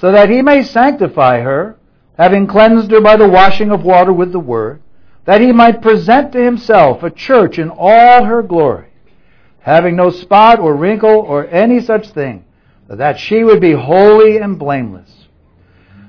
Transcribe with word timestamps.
so 0.00 0.10
that 0.12 0.30
he 0.30 0.40
may 0.40 0.62
sanctify 0.62 1.40
her, 1.40 1.76
having 2.16 2.46
cleansed 2.46 2.90
her 2.90 3.02
by 3.02 3.16
the 3.16 3.28
washing 3.28 3.70
of 3.70 3.84
water 3.84 4.12
with 4.12 4.32
the 4.32 4.40
word, 4.40 4.80
that 5.26 5.42
he 5.42 5.52
might 5.52 5.82
present 5.82 6.32
to 6.32 6.42
himself 6.42 7.02
a 7.02 7.10
church 7.10 7.58
in 7.58 7.68
all 7.68 8.24
her 8.24 8.42
glory, 8.42 8.88
having 9.60 9.94
no 9.94 10.08
spot 10.08 10.58
or 10.58 10.74
wrinkle 10.74 11.10
or 11.10 11.46
any 11.48 11.80
such 11.80 12.08
thing, 12.08 12.42
but 12.88 12.96
that 12.96 13.20
she 13.20 13.44
would 13.44 13.60
be 13.60 13.72
holy 13.72 14.38
and 14.38 14.58
blameless. 14.58 15.26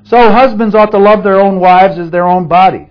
So 0.05 0.31
husbands 0.31 0.73
ought 0.73 0.91
to 0.91 0.97
love 0.97 1.25
their 1.25 1.41
own 1.41 1.59
wives 1.59 1.97
as 1.97 2.11
their 2.11 2.27
own 2.27 2.47
bodies. 2.47 2.87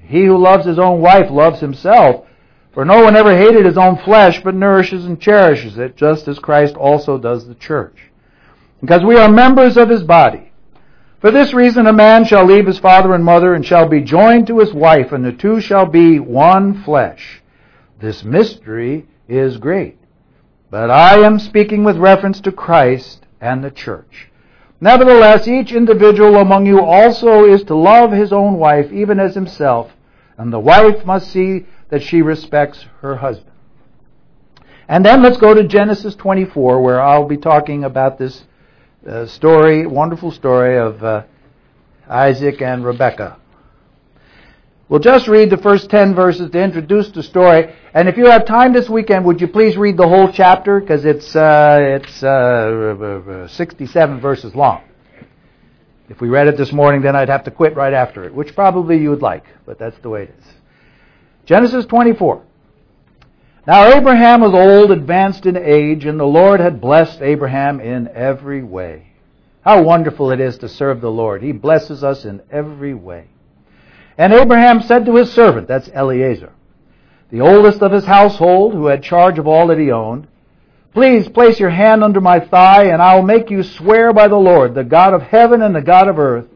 He 0.00 0.24
who 0.24 0.36
loves 0.36 0.66
his 0.66 0.80
own 0.80 1.00
wife 1.00 1.30
loves 1.30 1.60
himself, 1.60 2.26
for 2.72 2.84
no 2.84 3.04
one 3.04 3.14
ever 3.14 3.36
hated 3.36 3.66
his 3.66 3.78
own 3.78 3.98
flesh, 3.98 4.42
but 4.42 4.56
nourishes 4.56 5.04
and 5.04 5.20
cherishes 5.20 5.78
it, 5.78 5.96
just 5.96 6.26
as 6.26 6.40
Christ 6.40 6.74
also 6.74 7.18
does 7.18 7.46
the 7.46 7.54
church. 7.54 8.09
Because 8.80 9.04
we 9.04 9.16
are 9.16 9.30
members 9.30 9.76
of 9.76 9.88
his 9.88 10.02
body. 10.02 10.52
For 11.20 11.30
this 11.30 11.52
reason 11.52 11.86
a 11.86 11.92
man 11.92 12.24
shall 12.24 12.46
leave 12.46 12.66
his 12.66 12.78
father 12.78 13.14
and 13.14 13.24
mother, 13.24 13.54
and 13.54 13.64
shall 13.64 13.86
be 13.86 14.00
joined 14.00 14.46
to 14.46 14.58
his 14.58 14.72
wife, 14.72 15.12
and 15.12 15.24
the 15.24 15.32
two 15.32 15.60
shall 15.60 15.86
be 15.86 16.18
one 16.18 16.82
flesh. 16.82 17.42
This 18.00 18.24
mystery 18.24 19.06
is 19.28 19.58
great. 19.58 19.98
But 20.70 20.90
I 20.90 21.18
am 21.18 21.38
speaking 21.38 21.84
with 21.84 21.98
reference 21.98 22.40
to 22.42 22.52
Christ 22.52 23.26
and 23.40 23.62
the 23.62 23.70
church. 23.70 24.30
Nevertheless, 24.80 25.46
each 25.46 25.72
individual 25.72 26.36
among 26.36 26.64
you 26.64 26.80
also 26.80 27.44
is 27.44 27.64
to 27.64 27.74
love 27.74 28.12
his 28.12 28.32
own 28.32 28.54
wife, 28.54 28.90
even 28.90 29.20
as 29.20 29.34
himself, 29.34 29.92
and 30.38 30.50
the 30.50 30.58
wife 30.58 31.04
must 31.04 31.30
see 31.30 31.66
that 31.90 32.02
she 32.02 32.22
respects 32.22 32.86
her 33.02 33.16
husband. 33.16 33.50
And 34.88 35.04
then 35.04 35.22
let's 35.22 35.36
go 35.36 35.52
to 35.52 35.64
Genesis 35.64 36.14
24, 36.14 36.80
where 36.82 37.00
I'll 37.00 37.28
be 37.28 37.36
talking 37.36 37.84
about 37.84 38.16
this 38.16 38.44
uh, 39.06 39.26
story, 39.26 39.86
wonderful 39.86 40.30
story 40.30 40.78
of 40.78 41.02
uh, 41.02 41.24
Isaac 42.08 42.60
and 42.60 42.84
Rebekah. 42.84 43.38
We'll 44.88 45.00
just 45.00 45.28
read 45.28 45.50
the 45.50 45.56
first 45.56 45.88
10 45.88 46.14
verses 46.14 46.50
to 46.50 46.60
introduce 46.60 47.10
the 47.10 47.22
story. 47.22 47.74
And 47.94 48.08
if 48.08 48.16
you 48.16 48.26
have 48.26 48.44
time 48.44 48.72
this 48.72 48.88
weekend, 48.88 49.24
would 49.24 49.40
you 49.40 49.46
please 49.46 49.76
read 49.76 49.96
the 49.96 50.08
whole 50.08 50.32
chapter? 50.32 50.80
Because 50.80 51.04
it's, 51.04 51.34
uh, 51.36 51.78
it's 51.80 52.22
uh, 52.22 53.46
67 53.48 54.20
verses 54.20 54.54
long. 54.54 54.82
If 56.08 56.20
we 56.20 56.28
read 56.28 56.48
it 56.48 56.56
this 56.56 56.72
morning, 56.72 57.02
then 57.02 57.14
I'd 57.14 57.28
have 57.28 57.44
to 57.44 57.52
quit 57.52 57.76
right 57.76 57.92
after 57.92 58.24
it, 58.24 58.34
which 58.34 58.54
probably 58.56 58.98
you 58.98 59.10
would 59.10 59.22
like, 59.22 59.44
but 59.64 59.78
that's 59.78 59.96
the 60.00 60.08
way 60.08 60.24
it 60.24 60.34
is. 60.36 60.44
Genesis 61.46 61.86
24. 61.86 62.42
Now 63.66 63.92
Abraham 63.92 64.40
was 64.40 64.54
old, 64.54 64.90
advanced 64.90 65.44
in 65.44 65.56
age, 65.56 66.06
and 66.06 66.18
the 66.18 66.24
Lord 66.24 66.60
had 66.60 66.80
blessed 66.80 67.20
Abraham 67.20 67.80
in 67.80 68.08
every 68.08 68.62
way. 68.62 69.12
How 69.62 69.82
wonderful 69.82 70.30
it 70.30 70.40
is 70.40 70.58
to 70.58 70.68
serve 70.68 71.00
the 71.00 71.10
Lord. 71.10 71.42
He 71.42 71.52
blesses 71.52 72.02
us 72.02 72.24
in 72.24 72.40
every 72.50 72.94
way. 72.94 73.28
And 74.16 74.32
Abraham 74.32 74.80
said 74.82 75.04
to 75.06 75.16
his 75.16 75.32
servant, 75.32 75.68
that's 75.68 75.88
Eliezer, 75.88 76.52
the 77.30 77.42
oldest 77.42 77.82
of 77.82 77.92
his 77.92 78.04
household, 78.04 78.72
who 78.72 78.86
had 78.86 79.02
charge 79.02 79.38
of 79.38 79.46
all 79.46 79.66
that 79.68 79.78
he 79.78 79.90
owned, 79.90 80.26
Please 80.92 81.28
place 81.28 81.60
your 81.60 81.70
hand 81.70 82.02
under 82.02 82.20
my 82.20 82.40
thigh, 82.40 82.86
and 82.86 83.00
I 83.00 83.14
will 83.14 83.22
make 83.22 83.48
you 83.50 83.62
swear 83.62 84.12
by 84.12 84.26
the 84.26 84.36
Lord, 84.36 84.74
the 84.74 84.82
God 84.82 85.14
of 85.14 85.22
heaven 85.22 85.62
and 85.62 85.74
the 85.74 85.82
God 85.82 86.08
of 86.08 86.18
earth, 86.18 86.46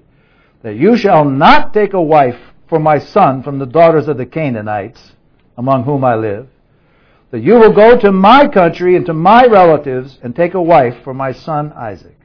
that 0.62 0.74
you 0.74 0.96
shall 0.96 1.24
not 1.24 1.72
take 1.72 1.92
a 1.92 2.02
wife 2.02 2.40
for 2.68 2.80
my 2.80 2.98
son 2.98 3.42
from 3.42 3.58
the 3.58 3.66
daughters 3.66 4.08
of 4.08 4.16
the 4.16 4.26
Canaanites, 4.26 5.12
among 5.56 5.84
whom 5.84 6.04
I 6.04 6.16
live, 6.16 6.48
that 7.34 7.42
you 7.42 7.54
will 7.54 7.72
go 7.72 7.98
to 7.98 8.12
my 8.12 8.46
country 8.46 8.94
and 8.94 9.06
to 9.06 9.12
my 9.12 9.44
relatives 9.46 10.20
and 10.22 10.36
take 10.36 10.54
a 10.54 10.62
wife 10.62 10.94
for 11.02 11.12
my 11.12 11.32
son 11.32 11.72
Isaac. 11.72 12.16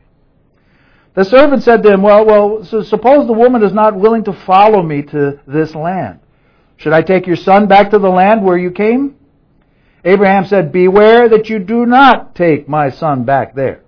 The 1.15 1.23
servant 1.25 1.63
said 1.63 1.81
to 1.81 1.91
him, 1.91 2.03
Well, 2.03 2.27
well, 2.27 2.63
so 2.63 2.83
suppose 2.83 3.25
the 3.25 3.33
woman 3.33 3.63
is 3.63 3.73
not 3.73 3.95
willing 3.95 4.23
to 4.25 4.33
follow 4.45 4.83
me 4.83 5.01
to 5.01 5.39
this 5.47 5.73
land. 5.73 6.19
Should 6.77 6.93
I 6.93 7.01
take 7.01 7.25
your 7.25 7.37
son 7.37 7.67
back 7.67 7.89
to 7.89 7.97
the 7.97 8.07
land 8.07 8.43
where 8.43 8.55
you 8.55 8.69
came? 8.69 9.15
Abraham 10.05 10.45
said, 10.45 10.71
Beware 10.71 11.27
that 11.29 11.49
you 11.49 11.57
do 11.57 11.87
not 11.87 12.35
take 12.35 12.69
my 12.69 12.91
son 12.91 13.23
back 13.23 13.55
there. 13.55 13.81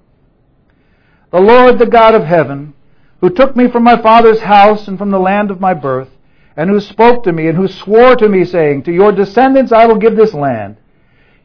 The 1.31 1.39
Lord, 1.39 1.77
the 1.77 1.85
God 1.85 2.15
of 2.15 2.23
heaven, 2.23 2.73
who 3.19 3.29
took 3.29 3.55
me 3.55 3.69
from 3.69 3.83
my 3.83 4.01
father's 4.01 4.41
house 4.41 4.87
and 4.87 4.97
from 4.97 5.11
the 5.11 5.19
land 5.19 5.51
of 5.51 5.61
my 5.61 5.75
birth, 5.75 6.09
and 6.57 6.67
who 6.67 6.79
spoke 6.79 7.23
to 7.25 7.31
me 7.31 7.47
and 7.47 7.55
who 7.59 7.67
swore 7.67 8.15
to 8.15 8.27
me, 8.27 8.43
saying, 8.43 8.81
To 8.85 8.91
your 8.91 9.11
descendants 9.11 9.71
I 9.71 9.85
will 9.85 9.99
give 9.99 10.15
this 10.15 10.33
land, 10.33 10.77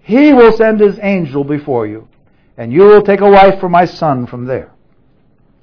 he 0.06 0.32
will 0.32 0.52
send 0.52 0.78
his 0.78 1.00
angel 1.02 1.42
before 1.42 1.84
you, 1.84 2.06
and 2.56 2.72
you 2.72 2.82
will 2.82 3.02
take 3.02 3.20
a 3.20 3.28
wife 3.28 3.58
for 3.58 3.68
my 3.68 3.84
son 3.84 4.24
from 4.24 4.44
there. 4.44 4.70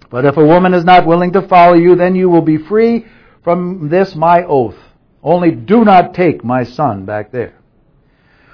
But 0.10 0.26
if 0.26 0.36
a 0.36 0.46
woman 0.46 0.74
is 0.74 0.84
not 0.84 1.08
willing 1.08 1.32
to 1.32 1.48
follow 1.48 1.76
you, 1.76 1.96
then 1.96 2.14
you 2.14 2.30
will 2.30 2.42
be 2.42 2.58
free 2.58 3.06
from 3.42 3.88
this 3.88 4.16
my 4.16 4.44
oath. 4.44 4.76
Only 5.24 5.52
do 5.52 5.86
not 5.86 6.14
take 6.14 6.44
my 6.44 6.66
son 6.66 7.06
back 7.06 7.32
there. 7.32 7.58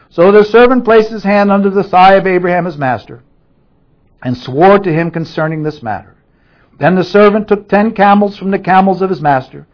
So 0.09 0.31
the 0.31 0.43
servant 0.43 0.85
placed 0.85 1.09
his 1.09 1.23
hand 1.23 1.51
under 1.51 1.71
the 1.71 1.83
thigh 1.83 2.17
of 2.17 2.27
Abraham 2.27 2.65
his 2.65 2.77
master, 2.77 3.23
and 4.21 4.37
swore 4.37 4.77
to 4.77 4.93
him 4.93 5.09
concerning 5.09 5.63
this 5.63 5.81
matter. 5.81 6.15
Then 6.77 6.93
the 6.93 7.03
servant 7.03 7.47
took 7.47 7.67
ten 7.67 7.95
camels 7.95 8.37
from 8.37 8.51
the 8.51 8.59
camels 8.59 9.01
of 9.01 9.09
his 9.09 9.21
master, 9.21 9.65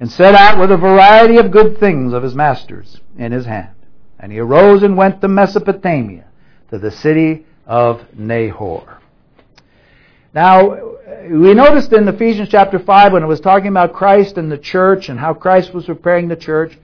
and 0.00 0.10
set 0.10 0.34
out 0.34 0.58
with 0.58 0.72
a 0.72 0.78
variety 0.78 1.36
of 1.36 1.50
good 1.50 1.76
things 1.78 2.14
of 2.14 2.22
his 2.22 2.34
master's 2.34 3.02
in 3.18 3.32
his 3.32 3.44
hand. 3.44 3.74
And 4.18 4.32
he 4.32 4.38
arose 4.38 4.82
and 4.82 4.96
went 4.96 5.20
to 5.20 5.28
Mesopotamia, 5.28 6.26
to 6.70 6.78
the 6.78 6.90
city 6.90 7.46
of 7.66 8.02
Nahor. 8.16 8.98
Now, 10.34 10.96
we 11.30 11.54
noticed 11.54 11.92
in 11.92 12.06
Ephesians 12.06 12.48
chapter 12.50 12.78
5 12.78 13.12
when 13.12 13.22
it 13.22 13.26
was 13.26 13.40
talking 13.40 13.68
about 13.68 13.92
Christ 13.92 14.36
and 14.38 14.50
the 14.50 14.58
church 14.58 15.08
and 15.08 15.18
how 15.18 15.34
Christ 15.34 15.72
was 15.72 15.86
preparing 15.86 16.28
the 16.28 16.36
church, 16.36 16.76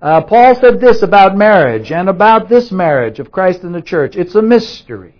uh, 0.00 0.20
Paul 0.22 0.54
said 0.54 0.80
this 0.80 1.02
about 1.02 1.36
marriage 1.36 1.90
and 1.90 2.08
about 2.08 2.48
this 2.48 2.70
marriage 2.70 3.18
of 3.18 3.32
Christ 3.32 3.62
and 3.62 3.74
the 3.74 3.82
church. 3.82 4.16
It's 4.16 4.34
a 4.34 4.42
mystery. 4.42 5.14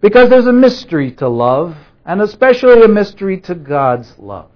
Because 0.00 0.28
there's 0.28 0.46
a 0.46 0.52
mystery 0.52 1.12
to 1.12 1.28
love, 1.28 1.76
and 2.04 2.20
especially 2.20 2.82
a 2.82 2.88
mystery 2.88 3.40
to 3.40 3.54
God's 3.54 4.12
love. 4.18 4.50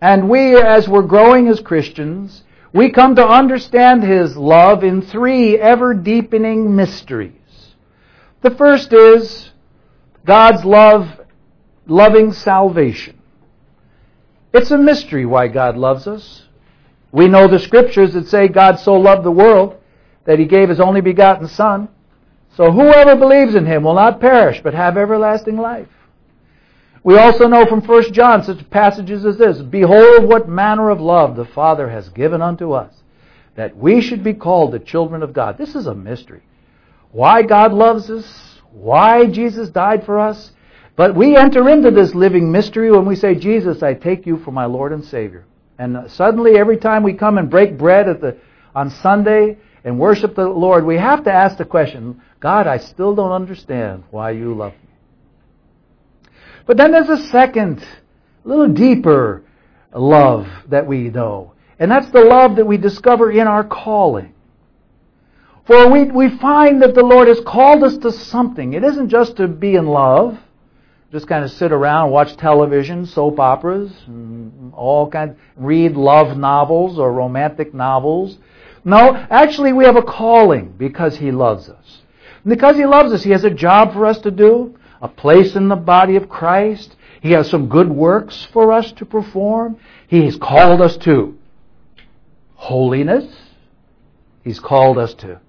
And 0.00 0.28
we, 0.28 0.56
as 0.56 0.88
we're 0.88 1.02
growing 1.02 1.48
as 1.48 1.60
Christians, 1.60 2.42
we 2.72 2.90
come 2.90 3.16
to 3.16 3.26
understand 3.26 4.02
His 4.02 4.36
love 4.36 4.84
in 4.84 5.02
three 5.02 5.58
ever 5.58 5.94
deepening 5.94 6.74
mysteries. 6.74 7.32
The 8.42 8.50
first 8.50 8.92
is 8.92 9.50
God's 10.24 10.64
love, 10.64 11.20
loving 11.86 12.32
salvation. 12.32 13.18
It's 14.52 14.70
a 14.70 14.78
mystery 14.78 15.26
why 15.26 15.48
God 15.48 15.76
loves 15.76 16.06
us. 16.06 16.44
We 17.10 17.28
know 17.28 17.48
the 17.48 17.58
scriptures 17.58 18.12
that 18.14 18.28
say 18.28 18.48
God 18.48 18.78
so 18.78 18.94
loved 18.94 19.24
the 19.24 19.30
world 19.30 19.80
that 20.24 20.38
he 20.38 20.44
gave 20.44 20.68
his 20.68 20.80
only 20.80 21.00
begotten 21.00 21.48
Son. 21.48 21.88
So 22.54 22.70
whoever 22.70 23.16
believes 23.16 23.54
in 23.54 23.66
him 23.66 23.84
will 23.84 23.94
not 23.94 24.20
perish 24.20 24.60
but 24.62 24.74
have 24.74 24.96
everlasting 24.96 25.56
life. 25.56 25.88
We 27.04 27.16
also 27.16 27.46
know 27.46 27.64
from 27.66 27.80
1 27.80 28.12
John 28.12 28.42
such 28.42 28.68
passages 28.70 29.24
as 29.24 29.38
this 29.38 29.58
Behold, 29.62 30.24
what 30.24 30.48
manner 30.48 30.90
of 30.90 31.00
love 31.00 31.36
the 31.36 31.44
Father 31.44 31.88
has 31.88 32.08
given 32.08 32.42
unto 32.42 32.72
us, 32.72 32.92
that 33.54 33.76
we 33.76 34.00
should 34.00 34.24
be 34.24 34.34
called 34.34 34.72
the 34.72 34.78
children 34.78 35.22
of 35.22 35.32
God. 35.32 35.58
This 35.58 35.74
is 35.74 35.86
a 35.86 35.94
mystery. 35.94 36.42
Why 37.12 37.42
God 37.42 37.72
loves 37.72 38.10
us, 38.10 38.60
why 38.72 39.26
Jesus 39.26 39.70
died 39.70 40.04
for 40.04 40.18
us. 40.18 40.52
But 40.96 41.14
we 41.14 41.36
enter 41.36 41.68
into 41.68 41.90
this 41.92 42.14
living 42.14 42.50
mystery 42.50 42.90
when 42.90 43.06
we 43.06 43.14
say, 43.14 43.34
Jesus, 43.36 43.82
I 43.82 43.94
take 43.94 44.26
you 44.26 44.38
for 44.38 44.50
my 44.50 44.64
Lord 44.64 44.92
and 44.92 45.04
Savior. 45.04 45.44
And 45.78 46.10
suddenly, 46.10 46.58
every 46.58 46.76
time 46.76 47.04
we 47.04 47.14
come 47.14 47.38
and 47.38 47.48
break 47.48 47.78
bread 47.78 48.08
at 48.08 48.20
the, 48.20 48.36
on 48.74 48.90
Sunday 48.90 49.58
and 49.84 49.98
worship 49.98 50.34
the 50.34 50.48
Lord, 50.48 50.84
we 50.84 50.96
have 50.96 51.22
to 51.24 51.32
ask 51.32 51.56
the 51.56 51.64
question 51.64 52.20
God, 52.40 52.66
I 52.66 52.78
still 52.78 53.14
don't 53.14 53.32
understand 53.32 54.04
why 54.10 54.32
you 54.32 54.54
love 54.54 54.72
me. 54.72 54.87
But 56.68 56.76
then 56.76 56.92
there's 56.92 57.08
a 57.08 57.26
second, 57.28 57.80
a 58.44 58.48
little 58.48 58.68
deeper 58.68 59.42
love 59.92 60.46
that 60.68 60.86
we 60.86 61.08
know. 61.08 61.54
And 61.80 61.90
that's 61.90 62.10
the 62.10 62.20
love 62.20 62.54
that 62.56 62.66
we 62.66 62.76
discover 62.76 63.32
in 63.32 63.48
our 63.48 63.64
calling. 63.64 64.34
For 65.66 65.90
we, 65.90 66.04
we 66.04 66.38
find 66.38 66.80
that 66.82 66.94
the 66.94 67.02
Lord 67.02 67.26
has 67.26 67.40
called 67.40 67.82
us 67.82 67.96
to 67.98 68.12
something. 68.12 68.74
It 68.74 68.84
isn't 68.84 69.08
just 69.08 69.36
to 69.38 69.48
be 69.48 69.74
in 69.74 69.86
love 69.86 70.38
just 71.10 71.26
kind 71.26 71.42
of 71.42 71.50
sit 71.50 71.72
around, 71.72 72.10
watch 72.10 72.36
television, 72.36 73.06
soap 73.06 73.40
operas, 73.40 73.90
and 74.06 74.74
all 74.74 75.08
kinds, 75.10 75.38
read 75.56 75.96
love 75.96 76.36
novels 76.36 76.98
or 76.98 77.12
romantic 77.12 77.72
novels. 77.72 78.36
No, 78.84 79.14
actually 79.30 79.72
we 79.72 79.84
have 79.84 79.96
a 79.96 80.02
calling 80.02 80.74
because 80.76 81.16
He 81.16 81.30
loves 81.30 81.70
us. 81.70 82.02
And 82.44 82.50
because 82.50 82.76
He 82.76 82.84
loves 82.84 83.12
us, 83.12 83.22
He 83.22 83.30
has 83.30 83.44
a 83.44 83.50
job 83.50 83.94
for 83.94 84.04
us 84.04 84.18
to 84.20 84.30
do, 84.30 84.77
a 85.00 85.08
place 85.08 85.56
in 85.56 85.68
the 85.68 85.76
body 85.76 86.16
of 86.16 86.28
Christ. 86.28 86.96
He 87.20 87.32
has 87.32 87.48
some 87.48 87.68
good 87.68 87.88
works 87.88 88.46
for 88.52 88.72
us 88.72 88.92
to 88.92 89.04
perform. 89.04 89.78
He 90.06 90.24
has 90.24 90.36
called 90.36 90.80
us 90.80 90.96
to 90.98 91.36
holiness. 92.54 93.26
He's 94.44 94.60
called 94.60 94.98
us 94.98 95.14
to 95.14 95.40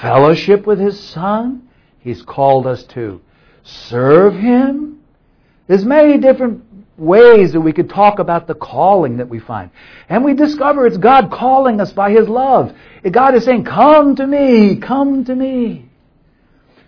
fellowship 0.00 0.66
with 0.66 0.78
His 0.78 0.98
Son. 0.98 1.68
He's 2.00 2.22
called 2.22 2.66
us 2.66 2.84
to 2.84 3.20
serve 3.62 4.34
Him. 4.34 5.00
There's 5.66 5.84
many 5.84 6.18
different 6.18 6.64
ways 6.96 7.52
that 7.52 7.60
we 7.60 7.72
could 7.72 7.88
talk 7.88 8.18
about 8.18 8.46
the 8.46 8.54
calling 8.54 9.16
that 9.18 9.28
we 9.28 9.38
find. 9.38 9.70
And 10.08 10.24
we 10.24 10.34
discover 10.34 10.86
it's 10.86 10.98
God 10.98 11.30
calling 11.30 11.80
us 11.80 11.92
by 11.92 12.10
His 12.10 12.28
love. 12.28 12.74
God 13.10 13.34
is 13.34 13.44
saying, 13.44 13.64
come 13.64 14.16
to 14.16 14.26
me, 14.26 14.76
come 14.76 15.24
to 15.24 15.34
me. 15.34 15.89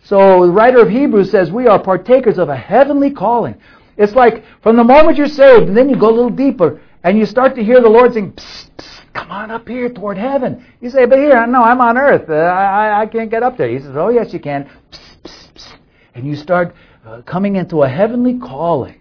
So 0.05 0.47
the 0.47 0.53
writer 0.53 0.81
of 0.81 0.89
Hebrews 0.89 1.31
says 1.31 1.51
we 1.53 1.67
are 1.67 1.83
partakers 1.83 2.39
of 2.39 2.49
a 2.49 2.57
heavenly 2.57 3.11
calling. 3.11 3.55
It's 3.97 4.15
like 4.15 4.45
from 4.63 4.77
the 4.77 4.85
moment 4.85 5.17
you're 5.17 5.29
saved, 5.29 5.69
and 5.69 5.77
then 5.77 5.89
you 5.89 5.97
go 5.97 6.09
a 6.09 6.15
little 6.15 6.31
deeper, 6.31 6.81
and 7.05 7.19
you 7.19 7.27
start 7.27 7.55
to 7.57 7.65
hear 7.65 7.81
the 7.81 7.89
Lord 7.89 8.15
saying, 8.15 8.33
psst, 8.33 8.71
psst, 8.79 9.13
come 9.13 9.31
on 9.31 9.51
up 9.51 9.69
here 9.69 9.89
toward 9.89 10.19
heaven. 10.19 10.65
You 10.81 10.91
say, 10.91 11.07
but 11.07 11.19
here, 11.19 11.47
no, 11.47 11.63
I'm 11.63 11.81
on 11.81 11.99
earth. 11.99 12.29
Uh, 12.29 12.35
I, 12.35 13.03
I 13.03 13.07
can't 13.07 13.31
get 13.31 13.43
up 13.43 13.57
there. 13.57 13.69
He 13.69 13.79
says, 13.79 13.97
oh 13.97 14.09
yes, 14.09 14.33
you 14.33 14.41
can. 14.41 14.69
Psst, 14.91 15.75
and 16.15 16.27
you 16.27 16.37
start 16.37 16.75
uh, 17.07 17.23
coming 17.23 17.57
into 17.57 17.83
a 17.83 17.89
heavenly 17.89 18.39
calling. 18.39 19.01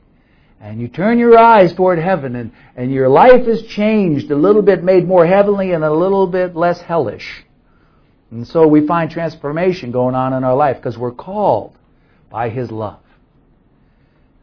And 0.59 0.79
you 0.79 0.87
turn 0.87 1.17
your 1.17 1.39
eyes 1.39 1.73
toward 1.73 1.97
heaven, 1.97 2.35
and, 2.35 2.51
and 2.75 2.91
your 2.91 3.09
life 3.09 3.47
is 3.47 3.63
changed, 3.63 4.29
a 4.29 4.35
little 4.35 4.61
bit 4.61 4.83
made 4.83 5.07
more 5.07 5.25
heavenly 5.25 5.71
and 5.71 5.83
a 5.83 5.91
little 5.91 6.27
bit 6.27 6.55
less 6.55 6.79
hellish. 6.81 7.43
And 8.31 8.47
so 8.47 8.65
we 8.65 8.87
find 8.87 9.11
transformation 9.11 9.91
going 9.91 10.15
on 10.15 10.33
in 10.33 10.43
our 10.43 10.55
life 10.55 10.77
because 10.77 10.97
we're 10.97 11.11
called 11.11 11.77
by 12.29 12.49
His 12.49 12.71
love. 12.71 12.99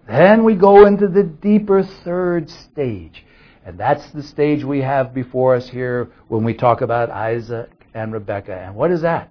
Then 0.06 0.44
we 0.44 0.55
go 0.55 0.87
into 0.87 1.08
the 1.08 1.23
deeper 1.23 1.82
third 1.82 2.49
stage. 2.50 3.25
And 3.64 3.79
that's 3.79 4.08
the 4.11 4.23
stage 4.23 4.64
we 4.64 4.81
have 4.81 5.12
before 5.12 5.55
us 5.55 5.69
here 5.69 6.11
when 6.29 6.44
we 6.44 6.55
talk 6.55 6.81
about 6.81 7.11
Isaac 7.11 7.70
and 7.94 8.12
Rebekah. 8.12 8.55
And 8.55 8.75
what 8.75 8.90
is 8.90 9.02
that? 9.02 9.31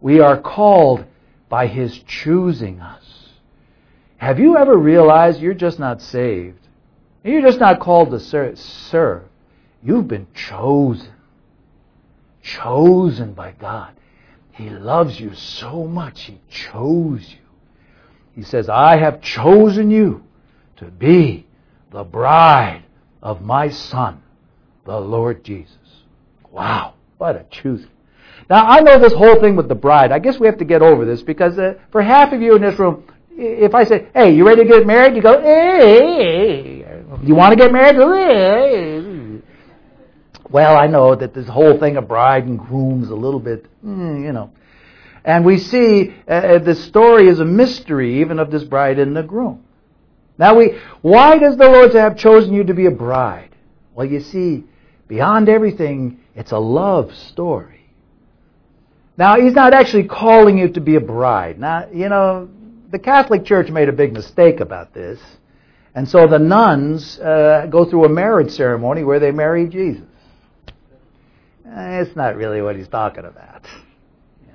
We 0.00 0.20
are 0.20 0.40
called 0.40 1.04
by 1.48 1.66
His 1.66 1.98
choosing 2.06 2.80
us. 2.80 3.04
Have 4.18 4.38
you 4.38 4.56
ever 4.56 4.76
realized 4.76 5.40
you're 5.40 5.54
just 5.54 5.78
not 5.78 6.02
saved? 6.02 6.60
You're 7.24 7.42
just 7.42 7.60
not 7.60 7.80
called 7.80 8.10
to 8.10 8.20
serve. 8.20 9.22
You've 9.82 10.08
been 10.08 10.26
chosen. 10.34 11.12
Chosen 12.48 13.34
by 13.34 13.52
God. 13.52 13.94
He 14.52 14.70
loves 14.70 15.20
you 15.20 15.34
so 15.34 15.84
much, 15.84 16.22
He 16.22 16.40
chose 16.48 17.28
you. 17.30 17.38
He 18.34 18.42
says, 18.42 18.68
I 18.68 18.96
have 18.96 19.20
chosen 19.20 19.90
you 19.90 20.24
to 20.76 20.86
be 20.86 21.46
the 21.90 22.04
bride 22.04 22.84
of 23.22 23.42
my 23.42 23.68
Son, 23.68 24.22
the 24.86 24.98
Lord 24.98 25.44
Jesus. 25.44 25.76
Wow, 26.50 26.94
what 27.18 27.36
a 27.36 27.44
choosing. 27.50 27.90
Now, 28.48 28.64
I 28.64 28.80
know 28.80 28.98
this 28.98 29.12
whole 29.12 29.38
thing 29.40 29.54
with 29.54 29.68
the 29.68 29.74
bride. 29.74 30.10
I 30.10 30.18
guess 30.18 30.40
we 30.40 30.46
have 30.46 30.58
to 30.58 30.64
get 30.64 30.80
over 30.80 31.04
this 31.04 31.22
because 31.22 31.58
uh, 31.58 31.74
for 31.92 32.00
half 32.00 32.32
of 32.32 32.40
you 32.40 32.56
in 32.56 32.62
this 32.62 32.78
room, 32.78 33.04
if 33.36 33.74
I 33.74 33.84
say, 33.84 34.08
hey, 34.14 34.34
you 34.34 34.46
ready 34.46 34.62
to 34.62 34.68
get 34.68 34.86
married? 34.86 35.14
You 35.14 35.22
go, 35.22 35.40
hey. 35.42 36.78
You 37.22 37.34
want 37.34 37.52
to 37.52 37.56
get 37.56 37.72
married? 37.72 37.96
Hey. 37.96 38.97
Well, 40.50 40.76
I 40.76 40.86
know 40.86 41.14
that 41.14 41.34
this 41.34 41.46
whole 41.46 41.78
thing 41.78 41.96
of 41.96 42.08
bride 42.08 42.46
and 42.46 42.58
groom 42.58 43.02
is 43.02 43.10
a 43.10 43.14
little 43.14 43.40
bit, 43.40 43.66
mm, 43.84 44.22
you 44.22 44.32
know. 44.32 44.50
And 45.24 45.44
we 45.44 45.58
see 45.58 46.14
uh, 46.26 46.32
uh, 46.32 46.58
the 46.58 46.74
story 46.74 47.28
is 47.28 47.40
a 47.40 47.44
mystery 47.44 48.20
even 48.20 48.38
of 48.38 48.50
this 48.50 48.64
bride 48.64 48.98
and 48.98 49.14
the 49.14 49.22
groom. 49.22 49.64
Now 50.38 50.54
we, 50.54 50.78
why 51.02 51.38
does 51.38 51.56
the 51.56 51.66
Lord 51.66 51.92
have 51.94 52.16
chosen 52.16 52.54
you 52.54 52.64
to 52.64 52.74
be 52.74 52.86
a 52.86 52.90
bride? 52.90 53.54
Well, 53.94 54.06
you 54.06 54.20
see, 54.20 54.64
beyond 55.06 55.48
everything, 55.48 56.20
it's 56.34 56.52
a 56.52 56.58
love 56.58 57.14
story. 57.14 57.90
Now, 59.18 59.40
He's 59.40 59.54
not 59.54 59.74
actually 59.74 60.04
calling 60.04 60.56
you 60.56 60.68
to 60.68 60.80
be 60.80 60.94
a 60.94 61.00
bride. 61.00 61.58
Now, 61.58 61.88
you 61.92 62.08
know, 62.08 62.48
the 62.90 62.98
Catholic 63.00 63.44
Church 63.44 63.68
made 63.68 63.88
a 63.88 63.92
big 63.92 64.12
mistake 64.12 64.60
about 64.60 64.94
this. 64.94 65.20
And 65.94 66.08
so 66.08 66.28
the 66.28 66.38
nuns 66.38 67.18
uh, 67.18 67.66
go 67.68 67.84
through 67.84 68.04
a 68.04 68.08
marriage 68.08 68.52
ceremony 68.52 69.02
where 69.02 69.18
they 69.18 69.32
marry 69.32 69.66
Jesus. 69.68 70.07
Eh, 71.76 72.00
it's 72.00 72.16
not 72.16 72.36
really 72.36 72.62
what 72.62 72.76
he's 72.76 72.88
talking 72.88 73.24
about. 73.24 73.66
You 74.42 74.54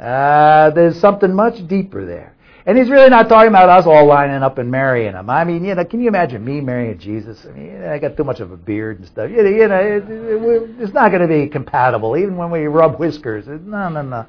know. 0.00 0.04
uh, 0.06 0.70
there's 0.70 0.98
something 1.00 1.34
much 1.34 1.66
deeper 1.66 2.06
there. 2.06 2.36
And 2.66 2.76
he's 2.76 2.90
really 2.90 3.08
not 3.08 3.28
talking 3.28 3.48
about 3.48 3.68
us 3.68 3.86
all 3.86 4.06
lining 4.06 4.42
up 4.42 4.58
and 4.58 4.70
marrying 4.70 5.14
him. 5.14 5.30
I 5.30 5.44
mean, 5.44 5.64
you 5.64 5.74
know, 5.74 5.84
can 5.84 6.00
you 6.00 6.08
imagine 6.08 6.44
me 6.44 6.60
marrying 6.60 6.98
Jesus? 6.98 7.46
I 7.48 7.52
mean, 7.52 7.82
I 7.82 7.98
got 7.98 8.16
too 8.16 8.24
much 8.24 8.40
of 8.40 8.52
a 8.52 8.56
beard 8.56 8.98
and 8.98 9.08
stuff. 9.08 9.30
You 9.30 9.42
know, 9.42 9.48
you 9.48 9.66
know 9.66 9.76
it, 9.76 10.04
it, 10.08 10.70
it's 10.78 10.92
not 10.92 11.10
going 11.10 11.22
to 11.22 11.28
be 11.28 11.48
compatible, 11.48 12.16
even 12.16 12.36
when 12.36 12.50
we 12.50 12.66
rub 12.66 12.98
whiskers. 12.98 13.46
No, 13.46 13.88
no, 13.88 14.02
no. 14.02 14.26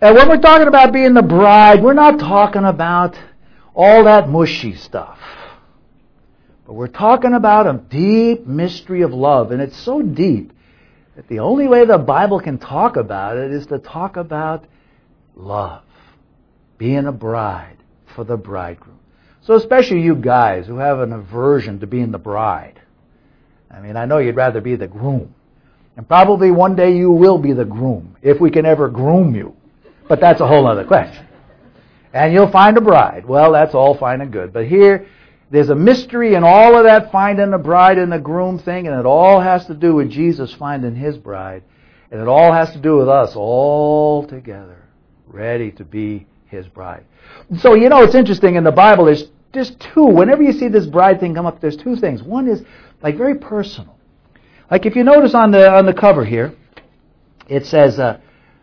And 0.00 0.14
when 0.14 0.28
we're 0.28 0.40
talking 0.40 0.68
about 0.68 0.92
being 0.92 1.14
the 1.14 1.22
bride, 1.22 1.82
we're 1.82 1.94
not 1.94 2.20
talking 2.20 2.64
about 2.64 3.18
all 3.74 4.04
that 4.04 4.28
mushy 4.28 4.74
stuff. 4.74 5.18
But 6.68 6.74
we're 6.74 6.88
talking 6.88 7.32
about 7.32 7.66
a 7.66 7.78
deep 7.88 8.46
mystery 8.46 9.00
of 9.00 9.14
love, 9.14 9.52
and 9.52 9.62
it's 9.62 9.78
so 9.78 10.02
deep 10.02 10.52
that 11.16 11.26
the 11.26 11.38
only 11.38 11.66
way 11.66 11.86
the 11.86 11.96
Bible 11.96 12.40
can 12.40 12.58
talk 12.58 12.96
about 12.98 13.38
it 13.38 13.50
is 13.52 13.64
to 13.68 13.78
talk 13.78 14.18
about 14.18 14.66
love, 15.34 15.82
being 16.76 17.06
a 17.06 17.12
bride 17.12 17.78
for 18.14 18.22
the 18.22 18.36
bridegroom. 18.36 18.98
So 19.40 19.54
especially 19.54 20.02
you 20.02 20.14
guys 20.14 20.66
who 20.66 20.76
have 20.76 21.00
an 21.00 21.14
aversion 21.14 21.80
to 21.80 21.86
being 21.86 22.10
the 22.10 22.18
bride. 22.18 22.78
I 23.70 23.80
mean, 23.80 23.96
I 23.96 24.04
know 24.04 24.18
you'd 24.18 24.36
rather 24.36 24.60
be 24.60 24.76
the 24.76 24.88
groom. 24.88 25.34
And 25.96 26.06
probably 26.06 26.50
one 26.50 26.76
day 26.76 26.94
you 26.94 27.10
will 27.10 27.38
be 27.38 27.54
the 27.54 27.64
groom, 27.64 28.14
if 28.20 28.42
we 28.42 28.50
can 28.50 28.66
ever 28.66 28.90
groom 28.90 29.34
you. 29.34 29.56
But 30.06 30.20
that's 30.20 30.42
a 30.42 30.46
whole 30.46 30.66
other 30.66 30.84
question. 30.84 31.26
And 32.12 32.34
you'll 32.34 32.50
find 32.50 32.76
a 32.76 32.82
bride. 32.82 33.24
Well, 33.24 33.52
that's 33.52 33.74
all 33.74 33.96
fine 33.96 34.20
and 34.20 34.30
good. 34.30 34.52
But 34.52 34.66
here, 34.66 35.06
there's 35.50 35.70
a 35.70 35.74
mystery 35.74 36.34
in 36.34 36.44
all 36.44 36.76
of 36.76 36.84
that 36.84 37.10
finding 37.10 37.50
the 37.50 37.58
bride 37.58 37.98
and 37.98 38.12
the 38.12 38.18
groom 38.18 38.58
thing, 38.58 38.86
and 38.86 38.98
it 38.98 39.06
all 39.06 39.40
has 39.40 39.66
to 39.66 39.74
do 39.74 39.94
with 39.94 40.10
Jesus 40.10 40.52
finding 40.54 40.94
his 40.94 41.16
bride. 41.16 41.62
And 42.10 42.20
it 42.20 42.28
all 42.28 42.52
has 42.52 42.72
to 42.72 42.78
do 42.78 42.96
with 42.96 43.08
us 43.08 43.34
all 43.34 44.26
together, 44.26 44.82
ready 45.26 45.70
to 45.72 45.84
be 45.84 46.26
his 46.46 46.66
bride. 46.66 47.04
So, 47.58 47.74
you 47.74 47.88
know, 47.88 48.02
it's 48.02 48.14
interesting 48.14 48.56
in 48.56 48.64
the 48.64 48.72
Bible, 48.72 49.04
there's 49.06 49.24
just 49.52 49.78
two. 49.80 50.04
Whenever 50.04 50.42
you 50.42 50.52
see 50.52 50.68
this 50.68 50.86
bride 50.86 51.20
thing 51.20 51.34
come 51.34 51.46
up, 51.46 51.60
there's 51.60 51.76
two 51.76 51.96
things. 51.96 52.22
One 52.22 52.48
is 52.48 52.62
like 53.02 53.16
very 53.16 53.34
personal. 53.34 53.96
Like 54.70 54.84
if 54.84 54.96
you 54.96 55.04
notice 55.04 55.34
on 55.34 55.50
the 55.50 55.70
on 55.70 55.86
the 55.86 55.94
cover 55.94 56.24
here, 56.24 56.54
it 57.48 57.66
says, 57.66 57.98
uh, 57.98 58.20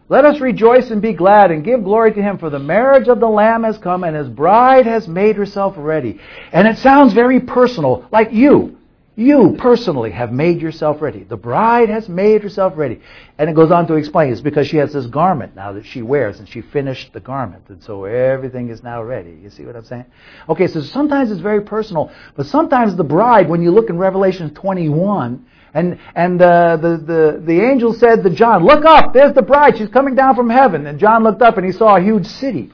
let 0.08 0.26
us 0.26 0.40
rejoice 0.40 0.92
and 0.92 1.02
be 1.02 1.14
glad 1.14 1.50
and 1.50 1.64
give 1.64 1.84
glory 1.84 2.14
to 2.14 2.22
him, 2.22 2.38
for 2.38 2.50
the 2.50 2.60
marriage 2.60 3.08
of 3.08 3.20
the 3.20 3.28
Lamb 3.28 3.64
has 3.64 3.78
come 3.78 4.04
and 4.04 4.16
his 4.16 4.30
bride 4.30 4.86
has 4.86 5.08
made 5.08 5.36
herself 5.36 5.74
ready. 5.78 6.20
And 6.52 6.68
it 6.68 6.78
sounds 6.78 7.14
very 7.14 7.40
personal, 7.40 8.08
like 8.12 8.32
you. 8.32 8.78
You 9.18 9.56
personally 9.58 10.12
have 10.12 10.34
made 10.34 10.62
yourself 10.62 11.02
ready. 11.02 11.24
The 11.24 11.38
bride 11.38 11.88
has 11.88 12.10
made 12.10 12.44
herself 12.44 12.74
ready. 12.76 13.00
And 13.38 13.50
it 13.50 13.56
goes 13.56 13.72
on 13.72 13.88
to 13.88 13.94
explain 13.94 14.32
it's 14.32 14.42
because 14.42 14.68
she 14.68 14.76
has 14.78 14.92
this 14.92 15.06
garment 15.06 15.56
now 15.56 15.72
that 15.72 15.86
she 15.86 16.02
wears 16.02 16.40
and 16.40 16.50
she 16.50 16.62
finished 16.62 17.14
the 17.14 17.22
garment. 17.22 17.64
And 17.70 17.82
so 17.82 18.04
everything 18.04 18.70
is 18.70 18.84
now 18.84 19.02
ready. 19.02 19.40
You 19.42 19.50
see 19.50 19.66
what 19.66 19.78
I'm 19.78 19.86
saying? 19.86 20.06
Okay, 20.50 20.68
so 20.68 20.82
sometimes 20.82 21.32
it's 21.32 21.40
very 21.40 21.62
personal, 21.62 22.12
but 22.36 22.46
sometimes 22.46 22.98
the 22.98 23.06
bride, 23.06 23.48
when 23.48 23.62
you 23.62 23.72
look 23.72 23.90
in 23.90 23.98
Revelation 23.98 24.54
21, 24.54 25.46
and, 25.76 26.00
and 26.16 26.42
uh, 26.42 26.78
the, 26.78 26.98
the, 26.98 27.44
the 27.46 27.62
angel 27.62 27.94
said 27.94 28.24
to 28.24 28.30
John, 28.30 28.66
Look 28.66 28.86
up, 28.86 29.14
there's 29.14 29.34
the 29.34 29.42
bride, 29.42 29.78
she's 29.78 29.90
coming 29.90 30.16
down 30.16 30.34
from 30.34 30.50
heaven. 30.50 30.88
And 30.88 30.98
John 30.98 31.24
looked 31.26 31.42
up 31.42 31.58
and 31.58 31.66
he 31.66 31.74
saw 31.74 31.98
a 31.98 32.02
huge 32.02 32.26
city. 32.26 32.72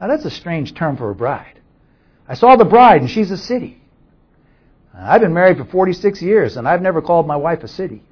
Now 0.00 0.06
that's 0.06 0.24
a 0.24 0.30
strange 0.30 0.72
term 0.74 0.96
for 0.96 1.10
a 1.10 1.14
bride. 1.16 1.60
I 2.28 2.34
saw 2.34 2.54
the 2.54 2.64
bride 2.64 3.00
and 3.00 3.10
she's 3.10 3.32
a 3.32 3.36
city. 3.36 3.82
I've 4.94 5.20
been 5.20 5.34
married 5.34 5.58
for 5.58 5.64
46 5.64 6.22
years 6.22 6.56
and 6.56 6.68
I've 6.68 6.80
never 6.80 7.02
called 7.02 7.26
my 7.26 7.36
wife 7.36 7.64
a 7.64 7.68
city. 7.68 8.04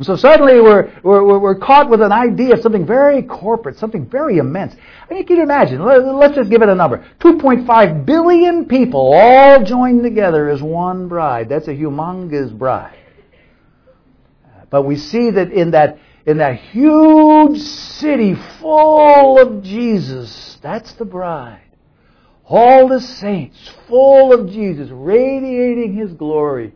And 0.00 0.06
so 0.06 0.16
suddenly 0.16 0.62
we're, 0.62 0.90
we're, 1.02 1.38
we're 1.38 1.54
caught 1.54 1.90
with 1.90 2.00
an 2.00 2.10
idea 2.10 2.54
of 2.54 2.62
something 2.62 2.86
very 2.86 3.22
corporate, 3.22 3.76
something 3.76 4.06
very 4.06 4.38
immense. 4.38 4.74
I 5.10 5.12
mean, 5.12 5.26
can 5.26 5.36
you 5.36 5.42
imagine? 5.42 5.84
Let's 5.84 6.34
just 6.34 6.48
give 6.48 6.62
it 6.62 6.70
a 6.70 6.74
number. 6.74 7.06
2.5 7.18 8.06
billion 8.06 8.64
people 8.64 9.12
all 9.12 9.62
joined 9.62 10.02
together 10.02 10.48
as 10.48 10.62
one 10.62 11.06
bride. 11.06 11.50
That's 11.50 11.68
a 11.68 11.74
humongous 11.74 12.56
bride. 12.56 12.96
But 14.70 14.84
we 14.84 14.96
see 14.96 15.32
that 15.32 15.52
in 15.52 15.72
that, 15.72 15.98
in 16.24 16.38
that 16.38 16.54
huge 16.54 17.58
city 17.58 18.36
full 18.58 19.38
of 19.38 19.62
Jesus, 19.62 20.56
that's 20.62 20.94
the 20.94 21.04
bride. 21.04 21.60
All 22.46 22.88
the 22.88 23.02
saints 23.02 23.70
full 23.86 24.32
of 24.32 24.48
Jesus, 24.48 24.88
radiating 24.90 25.92
His 25.92 26.14
glory. 26.14 26.72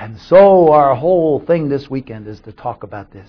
And 0.00 0.18
so 0.18 0.72
our 0.72 0.94
whole 0.94 1.40
thing 1.40 1.68
this 1.68 1.90
weekend 1.90 2.26
is 2.26 2.40
to 2.40 2.52
talk 2.52 2.84
about 2.84 3.12
this. 3.12 3.28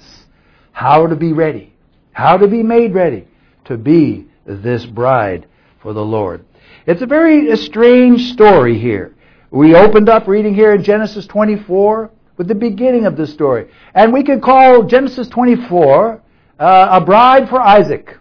How 0.72 1.06
to 1.06 1.18
be 1.18 1.34
ready. 1.34 1.74
How 2.14 2.38
to 2.38 2.48
be 2.48 2.64
made 2.64 2.94
ready 2.94 3.28
to 3.66 3.76
be 3.76 4.28
this 4.46 4.86
bride 4.86 5.48
for 5.82 5.92
the 5.92 6.04
Lord. 6.04 6.46
It's 6.88 7.02
a 7.02 7.06
very 7.06 7.54
strange 7.58 8.32
story 8.32 8.80
here. 8.80 9.14
We 9.52 9.76
opened 9.76 10.08
up 10.08 10.30
reading 10.30 10.56
here 10.56 10.74
in 10.74 10.82
Genesis 10.82 11.28
24 11.28 12.10
with 12.38 12.48
the 12.48 12.56
beginning 12.56 13.06
of 13.06 13.18
the 13.18 13.28
story. 13.28 13.70
And 13.94 14.14
we 14.14 14.24
could 14.24 14.42
call 14.42 14.84
Genesis 14.84 15.28
24 15.28 16.24
uh, 16.58 16.88
a 16.90 17.02
bride 17.04 17.50
for 17.50 17.60
Isaac. 17.60 18.18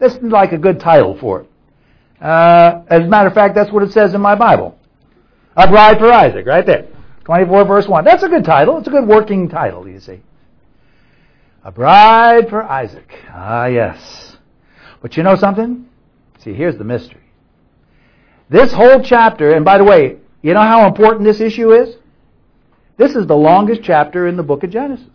This 0.00 0.16
is 0.16 0.22
like 0.22 0.52
a 0.52 0.58
good 0.58 0.78
title 0.80 1.16
for 1.16 1.40
it. 1.40 1.50
Uh, 2.22 2.82
as 2.88 3.00
a 3.00 3.08
matter 3.08 3.28
of 3.28 3.34
fact, 3.34 3.54
that's 3.54 3.72
what 3.72 3.82
it 3.82 3.92
says 3.92 4.12
in 4.12 4.20
my 4.20 4.34
Bible. 4.34 4.78
A 5.56 5.66
bride 5.66 5.98
for 5.98 6.12
Isaac, 6.12 6.44
right 6.44 6.66
there. 6.66 6.88
24 7.26 7.64
verse 7.64 7.88
1. 7.88 8.04
That's 8.04 8.22
a 8.22 8.28
good 8.28 8.44
title. 8.44 8.78
It's 8.78 8.86
a 8.86 8.90
good 8.92 9.06
working 9.06 9.48
title, 9.48 9.88
you 9.88 9.98
see. 9.98 10.20
A 11.64 11.72
bride 11.72 12.48
for 12.48 12.62
Isaac. 12.62 13.12
Ah, 13.30 13.66
yes. 13.66 14.36
But 15.02 15.16
you 15.16 15.24
know 15.24 15.34
something? 15.34 15.86
See, 16.38 16.54
here's 16.54 16.78
the 16.78 16.84
mystery. 16.84 17.24
This 18.48 18.72
whole 18.72 19.02
chapter, 19.02 19.52
and 19.54 19.64
by 19.64 19.78
the 19.78 19.82
way, 19.82 20.18
you 20.40 20.54
know 20.54 20.62
how 20.62 20.86
important 20.86 21.24
this 21.24 21.40
issue 21.40 21.72
is? 21.72 21.96
This 22.96 23.16
is 23.16 23.26
the 23.26 23.34
longest 23.34 23.80
chapter 23.82 24.28
in 24.28 24.36
the 24.36 24.44
book 24.44 24.62
of 24.62 24.70
Genesis. 24.70 25.10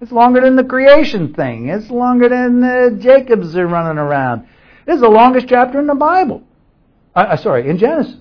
It's 0.00 0.12
longer 0.12 0.40
than 0.40 0.56
the 0.56 0.64
creation 0.64 1.34
thing. 1.34 1.68
It's 1.68 1.90
longer 1.90 2.30
than 2.30 2.64
uh, 2.64 2.90
Jacob's 2.98 3.54
running 3.54 3.98
around. 3.98 4.48
This 4.86 4.94
is 4.94 5.02
the 5.02 5.10
longest 5.10 5.46
chapter 5.46 5.78
in 5.78 5.86
the 5.86 5.94
Bible. 5.94 6.42
Uh, 7.14 7.18
uh, 7.18 7.36
sorry, 7.36 7.68
in 7.68 7.76
Genesis. 7.76 8.16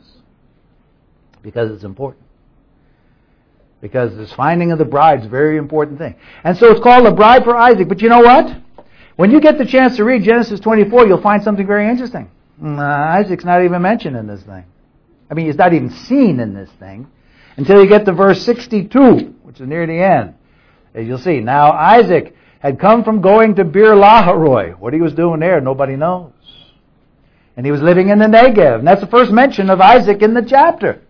Because 1.41 1.71
it's 1.71 1.83
important. 1.83 2.23
Because 3.81 4.15
this 4.15 4.31
finding 4.33 4.71
of 4.71 4.77
the 4.77 4.85
bride 4.85 5.21
is 5.21 5.25
a 5.25 5.29
very 5.29 5.57
important 5.57 5.97
thing. 5.97 6.15
And 6.43 6.55
so 6.55 6.71
it's 6.71 6.81
called 6.81 7.05
the 7.05 7.11
bride 7.11 7.43
for 7.43 7.55
Isaac. 7.55 7.87
But 7.87 8.01
you 8.01 8.09
know 8.09 8.21
what? 8.21 8.55
When 9.15 9.31
you 9.31 9.41
get 9.41 9.57
the 9.57 9.65
chance 9.65 9.97
to 9.97 10.03
read 10.03 10.23
Genesis 10.23 10.59
24, 10.59 11.07
you'll 11.07 11.21
find 11.21 11.43
something 11.43 11.65
very 11.65 11.89
interesting. 11.89 12.29
Uh, 12.63 12.81
Isaac's 12.81 13.43
not 13.43 13.63
even 13.63 13.81
mentioned 13.81 14.15
in 14.15 14.27
this 14.27 14.43
thing. 14.43 14.65
I 15.29 15.33
mean, 15.33 15.47
he's 15.47 15.55
not 15.55 15.73
even 15.73 15.89
seen 15.89 16.39
in 16.39 16.53
this 16.53 16.69
thing 16.79 17.07
until 17.57 17.81
you 17.81 17.89
get 17.89 18.05
to 18.05 18.13
verse 18.13 18.43
62, 18.43 19.35
which 19.43 19.59
is 19.59 19.67
near 19.67 19.87
the 19.87 19.99
end. 19.99 20.35
As 20.93 21.07
you'll 21.07 21.17
see, 21.17 21.39
now 21.39 21.71
Isaac 21.71 22.35
had 22.59 22.79
come 22.79 23.03
from 23.03 23.21
going 23.21 23.55
to 23.55 23.63
Beer 23.63 23.95
Lahai 23.95 24.37
Roi. 24.37 24.71
What 24.71 24.93
he 24.93 25.01
was 25.01 25.13
doing 25.13 25.39
there, 25.39 25.59
nobody 25.61 25.95
knows. 25.95 26.33
And 27.57 27.65
he 27.65 27.71
was 27.71 27.81
living 27.81 28.09
in 28.09 28.19
the 28.19 28.25
Negev. 28.25 28.79
And 28.79 28.87
that's 28.87 29.01
the 29.01 29.07
first 29.07 29.31
mention 29.31 29.69
of 29.69 29.81
Isaac 29.81 30.21
in 30.21 30.33
the 30.33 30.43
chapter. 30.43 31.01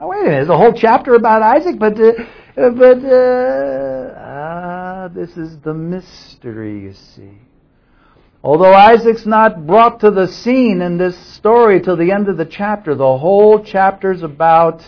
Now 0.00 0.10
wait 0.10 0.20
a 0.20 0.22
minute, 0.22 0.36
there's 0.36 0.48
a 0.48 0.56
whole 0.56 0.72
chapter 0.72 1.14
about 1.14 1.42
Isaac, 1.42 1.78
but, 1.78 1.98
uh, 1.98 2.12
but, 2.54 3.04
uh, 3.04 4.14
ah, 4.16 5.08
this 5.12 5.36
is 5.36 5.58
the 5.58 5.74
mystery, 5.74 6.82
you 6.82 6.92
see. 6.92 7.38
Although 8.44 8.72
Isaac's 8.72 9.26
not 9.26 9.66
brought 9.66 10.00
to 10.00 10.12
the 10.12 10.28
scene 10.28 10.80
in 10.80 10.98
this 10.98 11.18
story 11.34 11.80
till 11.80 11.96
the 11.96 12.12
end 12.12 12.28
of 12.28 12.36
the 12.36 12.46
chapter, 12.46 12.94
the 12.94 13.18
whole 13.18 13.64
chapter's 13.64 14.22
about 14.22 14.84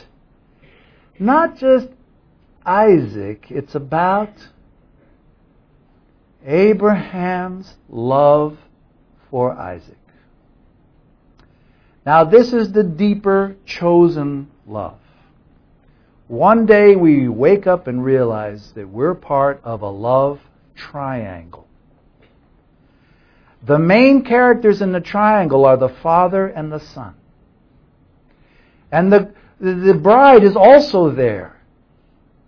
not 1.19 1.57
just 1.57 1.89
Isaac, 2.65 3.47
it's 3.51 3.75
about 3.75 4.31
Abraham's 6.47 7.75
love 7.89 8.57
for 9.31 9.53
Isaac. 9.53 9.97
Now, 12.07 12.25
this 12.25 12.53
is 12.53 12.73
the 12.73 12.85
deeper 12.85 13.57
chosen 13.67 14.49
love. 14.67 15.00
One 16.31 16.65
day 16.65 16.95
we 16.95 17.27
wake 17.27 17.67
up 17.67 17.89
and 17.89 18.05
realize 18.05 18.71
that 18.77 18.89
we're 18.89 19.17
part 19.17 19.61
of 19.65 19.83
a 19.83 19.91
love 19.91 20.39
triangle. 20.77 21.67
The 23.67 23.81
main 23.81 24.23
characters 24.23 24.81
in 24.81 24.93
the 24.93 25.01
triangle 25.01 25.65
are 25.65 25.77
the 25.77 25.89
Father 25.89 26.47
and 26.47 26.71
the 26.71 26.79
Son. 26.79 27.17
And 28.93 29.13
the, 29.13 29.35
the 29.59 29.99
bride 30.01 30.45
is 30.45 30.55
also 30.55 31.11
there. 31.11 31.57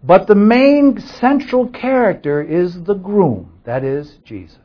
But 0.04 0.28
the 0.28 0.36
main 0.36 1.00
central 1.00 1.66
character 1.66 2.40
is 2.40 2.84
the 2.84 2.94
groom, 2.94 3.52
that 3.64 3.82
is 3.82 4.18
Jesus. 4.24 4.62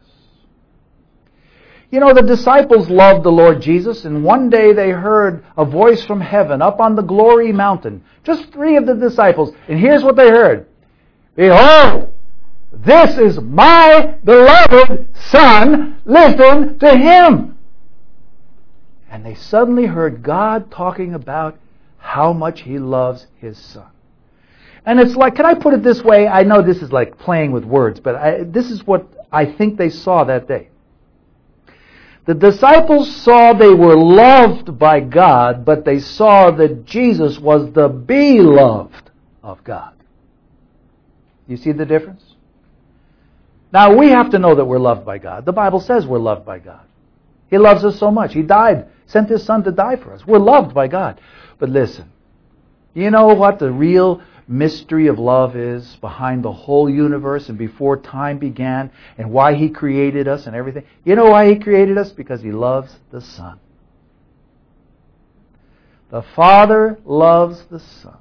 You 1.89 2.01
know, 2.01 2.13
the 2.13 2.21
disciples 2.21 2.89
loved 2.89 3.23
the 3.23 3.31
Lord 3.31 3.61
Jesus, 3.61 4.03
and 4.03 4.23
one 4.23 4.49
day 4.49 4.73
they 4.73 4.89
heard 4.89 5.43
a 5.55 5.63
voice 5.63 6.05
from 6.05 6.19
heaven 6.19 6.61
up 6.61 6.81
on 6.81 6.95
the 6.95 7.01
glory 7.01 7.53
mountain. 7.53 8.03
Just 8.25 8.51
three 8.51 8.75
of 8.75 8.85
the 8.85 8.95
disciples. 8.95 9.53
And 9.69 9.79
here's 9.79 10.03
what 10.03 10.17
they 10.17 10.29
heard 10.29 10.67
Behold, 11.35 12.11
this 12.73 13.17
is 13.17 13.39
my 13.39 14.15
beloved 14.23 15.07
Son. 15.15 16.01
Listen 16.03 16.77
to 16.79 16.97
him. 16.97 17.57
And 19.09 19.25
they 19.25 19.35
suddenly 19.35 19.85
heard 19.85 20.21
God 20.21 20.69
talking 20.69 21.13
about 21.13 21.57
how 21.99 22.33
much 22.33 22.61
he 22.61 22.79
loves 22.79 23.27
his 23.37 23.57
Son. 23.57 23.87
And 24.85 24.99
it's 24.99 25.15
like, 25.15 25.35
can 25.35 25.45
I 25.45 25.53
put 25.53 25.73
it 25.73 25.83
this 25.83 26.01
way? 26.03 26.27
I 26.27 26.43
know 26.43 26.61
this 26.61 26.81
is 26.81 26.91
like 26.91 27.17
playing 27.17 27.53
with 27.53 27.63
words, 27.63 28.01
but 28.01 28.15
I, 28.15 28.43
this 28.43 28.69
is 28.69 28.85
what 28.85 29.07
I 29.31 29.45
think 29.45 29.77
they 29.77 29.89
saw 29.89 30.25
that 30.25 30.49
day. 30.49 30.69
The 32.27 32.33
disciples 32.33 33.15
saw 33.23 33.53
they 33.53 33.73
were 33.73 33.95
loved 33.95 34.77
by 34.77 34.99
God, 34.99 35.63
but 35.63 35.85
they 35.85 35.99
saw 35.99 36.51
that 36.51 36.85
Jesus 36.85 37.39
was 37.39 37.71
the 37.71 37.87
beloved 37.87 39.11
of 39.41 39.63
God. 39.63 39.93
You 41.47 41.55
see 41.55 41.71
the 41.71 41.85
difference? 41.85 42.21
Now 43.71 43.95
we 43.97 44.09
have 44.09 44.31
to 44.31 44.39
know 44.39 44.55
that 44.55 44.65
we're 44.65 44.77
loved 44.77 45.05
by 45.05 45.19
God. 45.19 45.45
The 45.45 45.53
Bible 45.53 45.79
says 45.79 46.05
we're 46.05 46.19
loved 46.19 46.45
by 46.45 46.59
God. 46.59 46.81
He 47.49 47.57
loves 47.57 47.85
us 47.85 47.97
so 47.97 48.11
much. 48.11 48.33
He 48.33 48.41
died, 48.41 48.87
sent 49.05 49.29
His 49.29 49.45
Son 49.45 49.63
to 49.63 49.71
die 49.71 49.95
for 49.95 50.11
us. 50.11 50.27
We're 50.27 50.37
loved 50.37 50.73
by 50.73 50.89
God. 50.89 51.21
But 51.59 51.69
listen, 51.69 52.11
you 52.93 53.09
know 53.09 53.27
what 53.27 53.57
the 53.57 53.71
real 53.71 54.21
mystery 54.47 55.07
of 55.07 55.19
love 55.19 55.55
is 55.55 55.97
behind 55.97 56.43
the 56.43 56.51
whole 56.51 56.89
universe 56.89 57.49
and 57.49 57.57
before 57.57 57.97
time 57.97 58.37
began 58.37 58.91
and 59.17 59.31
why 59.31 59.55
He 59.55 59.69
created 59.69 60.27
us 60.27 60.47
and 60.47 60.55
everything. 60.55 60.85
You 61.03 61.15
know 61.15 61.29
why 61.31 61.49
He 61.49 61.59
created 61.59 61.97
us? 61.97 62.11
Because 62.11 62.41
He 62.41 62.51
loves 62.51 62.95
the 63.11 63.21
Son. 63.21 63.59
The 66.09 66.23
Father 66.35 66.99
loves 67.05 67.65
the 67.65 67.79
Son. 67.79 68.17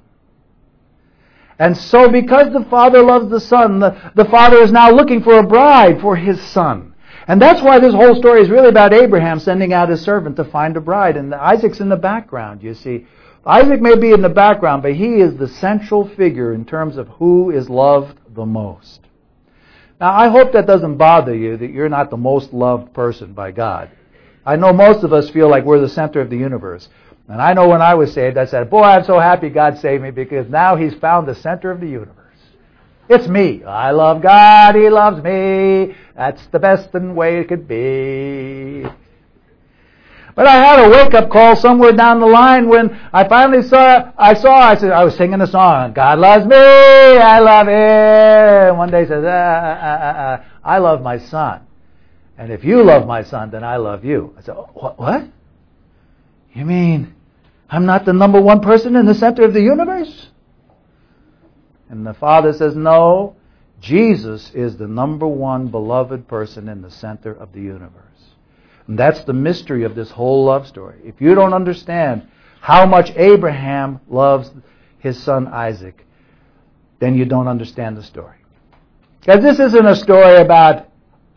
And 1.59 1.75
so 1.75 2.09
because 2.09 2.53
the 2.53 2.65
Father 2.69 3.01
loves 3.01 3.29
the 3.29 3.39
Son, 3.39 3.79
the, 3.79 4.11
the 4.15 4.25
Father 4.25 4.57
is 4.61 4.71
now 4.71 4.91
looking 4.91 5.23
for 5.23 5.39
a 5.39 5.47
bride 5.47 6.01
for 6.01 6.15
His 6.15 6.41
Son. 6.41 6.93
And 7.27 7.41
that's 7.41 7.61
why 7.61 7.79
this 7.79 7.93
whole 7.93 8.15
story 8.15 8.41
is 8.41 8.49
really 8.49 8.69
about 8.69 8.93
Abraham 8.93 9.39
sending 9.39 9.73
out 9.73 9.89
his 9.89 10.01
servant 10.01 10.37
to 10.37 10.45
find 10.45 10.77
a 10.77 10.81
bride. 10.81 11.17
And 11.17 11.35
Isaac's 11.35 11.81
in 11.81 11.89
the 11.89 11.97
background, 11.97 12.63
you 12.63 12.73
see. 12.73 13.05
Isaac 13.47 13.79
may 13.79 13.97
be 13.97 14.11
in 14.11 14.21
the 14.21 14.29
background, 14.29 14.83
but 14.83 14.93
he 14.93 15.21
is 15.21 15.37
the 15.37 15.47
central 15.47 16.05
figure 16.15 16.53
in 16.53 16.65
terms 16.65 16.97
of 16.97 17.07
who 17.07 17.49
is 17.49 17.69
loved 17.69 18.19
the 18.35 18.45
most. 18.45 18.99
Now, 20.01 20.11
I 20.11 20.27
hope 20.27 20.51
that 20.51 20.67
doesn't 20.67 20.97
bother 20.97 21.33
you 21.33 21.55
that 21.55 21.71
you're 21.71 21.87
not 21.87 22.09
the 22.09 22.17
most 22.17 22.51
loved 22.51 22.93
person 22.93 23.33
by 23.33 23.51
God. 23.51 23.89
I 24.45 24.57
know 24.57 24.73
most 24.73 25.05
of 25.05 25.13
us 25.13 25.29
feel 25.29 25.49
like 25.49 25.63
we're 25.63 25.79
the 25.79 25.87
center 25.87 26.19
of 26.19 26.29
the 26.29 26.37
universe. 26.37 26.89
And 27.29 27.41
I 27.41 27.53
know 27.53 27.69
when 27.69 27.81
I 27.81 27.95
was 27.95 28.13
saved, 28.13 28.37
I 28.37 28.45
said, 28.45 28.69
Boy, 28.69 28.83
I'm 28.83 29.05
so 29.05 29.17
happy 29.17 29.49
God 29.49 29.77
saved 29.79 30.03
me 30.03 30.11
because 30.11 30.49
now 30.49 30.75
He's 30.75 30.93
found 30.95 31.27
the 31.27 31.35
center 31.35 31.71
of 31.71 31.79
the 31.79 31.87
universe. 31.87 32.13
It's 33.09 33.27
me. 33.29 33.63
I 33.63 33.91
love 33.91 34.21
God. 34.21 34.75
He 34.75 34.89
loves 34.89 35.23
me. 35.23 35.95
That's 36.15 36.45
the 36.47 36.59
best 36.59 36.93
way 36.93 37.39
it 37.39 37.47
could 37.47 37.67
be. 37.67 38.85
But 40.37 40.45
I 40.45 40.57
had 40.63 40.85
a 40.85 40.89
wake 40.91 41.15
up 41.15 41.31
call 41.31 41.55
somewhere 41.55 41.93
down 41.93 42.19
the 42.19 42.27
line 42.27 42.69
when 42.69 42.91
I 43.11 43.27
finally 43.27 43.63
saw, 43.63 44.11
I 44.15 44.35
saw, 44.35 44.53
I 44.53 44.75
said, 44.75 44.91
I 44.91 45.03
was 45.03 45.15
singing 45.15 45.41
a 45.41 45.47
song, 45.47 45.93
God 45.93 46.19
loves 46.19 46.45
me, 46.45 46.55
I 46.55 47.39
love 47.39 47.67
him. 47.67 48.77
One 48.77 48.91
day 48.91 49.07
says, 49.07 49.23
ah, 49.25 49.77
ah, 49.81 49.97
ah, 49.99 50.13
ah, 50.15 50.45
I 50.63 50.77
love 50.77 51.01
my 51.01 51.17
son. 51.17 51.61
And 52.37 52.51
if 52.51 52.63
you 52.63 52.83
love 52.83 53.07
my 53.07 53.23
son, 53.23 53.49
then 53.49 53.63
I 53.63 53.77
love 53.77 54.05
you. 54.05 54.35
I 54.37 54.41
said, 54.41 54.53
what? 54.75 54.99
what? 54.99 55.27
You 56.53 56.65
mean 56.65 57.15
I'm 57.67 57.87
not 57.87 58.05
the 58.05 58.13
number 58.13 58.39
one 58.39 58.61
person 58.61 58.95
in 58.95 59.07
the 59.07 59.15
center 59.15 59.43
of 59.43 59.55
the 59.55 59.61
universe? 59.61 60.27
And 61.89 62.05
the 62.05 62.13
father 62.13 62.53
says, 62.53 62.75
no, 62.75 63.35
Jesus 63.81 64.51
is 64.53 64.77
the 64.77 64.87
number 64.87 65.25
one 65.25 65.69
beloved 65.69 66.27
person 66.27 66.69
in 66.69 66.83
the 66.83 66.91
center 66.91 67.33
of 67.33 67.53
the 67.53 67.61
universe. 67.61 68.06
And 68.87 68.97
that's 68.97 69.23
the 69.23 69.33
mystery 69.33 69.83
of 69.83 69.95
this 69.95 70.11
whole 70.11 70.45
love 70.45 70.67
story. 70.67 70.99
If 71.03 71.19
you 71.19 71.35
don't 71.35 71.53
understand 71.53 72.27
how 72.61 72.85
much 72.85 73.11
Abraham 73.15 73.99
loves 74.09 74.51
his 74.99 75.21
son 75.21 75.47
Isaac, 75.47 76.05
then 76.99 77.15
you 77.15 77.25
don't 77.25 77.47
understand 77.47 77.97
the 77.97 78.03
story. 78.03 78.37
Because 79.19 79.43
this 79.43 79.59
isn't 79.59 79.85
a 79.85 79.95
story 79.95 80.37
about 80.37 80.87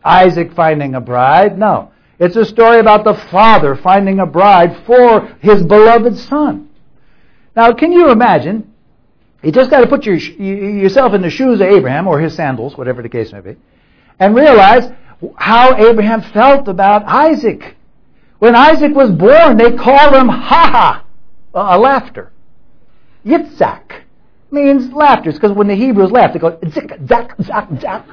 Isaac 0.03 0.53
finding 0.53 0.95
a 0.95 1.01
bride. 1.01 1.57
No. 1.57 1.91
It's 2.19 2.35
a 2.35 2.45
story 2.45 2.79
about 2.79 3.03
the 3.03 3.15
father 3.15 3.75
finding 3.75 4.19
a 4.19 4.25
bride 4.25 4.85
for 4.85 5.27
his 5.41 5.61
beloved 5.63 6.17
son. 6.17 6.69
Now, 7.55 7.73
can 7.73 7.91
you 7.91 8.11
imagine? 8.11 8.73
You 9.43 9.51
just 9.51 9.71
got 9.71 9.81
to 9.81 9.87
put 9.87 10.05
your, 10.05 10.15
yourself 10.15 11.13
in 11.13 11.21
the 11.21 11.29
shoes 11.29 11.59
of 11.59 11.67
Abraham 11.67 12.07
or 12.07 12.19
his 12.19 12.35
sandals, 12.35 12.77
whatever 12.77 13.01
the 13.01 13.09
case 13.09 13.33
may 13.33 13.41
be, 13.41 13.55
and 14.19 14.35
realize 14.35 14.91
how 15.37 15.75
Abraham 15.77 16.21
felt 16.21 16.67
about 16.67 17.03
Isaac. 17.05 17.75
When 18.39 18.55
Isaac 18.55 18.93
was 18.95 19.11
born, 19.11 19.57
they 19.57 19.71
called 19.71 20.15
him 20.15 20.27
ha 20.27 20.69
ha, 20.71 21.05
a 21.53 21.77
laughter. 21.77 22.31
Yitzhak 23.25 24.01
means 24.49 24.91
laughter. 24.93 25.31
because 25.31 25.51
when 25.51 25.67
the 25.67 25.75
Hebrews 25.75 26.11
laugh, 26.11 26.33
they 26.33 26.39
go 26.39 26.57
zik, 26.69 26.91
zak, 27.07 27.35
zak, 27.43 27.69
zak. 27.79 28.05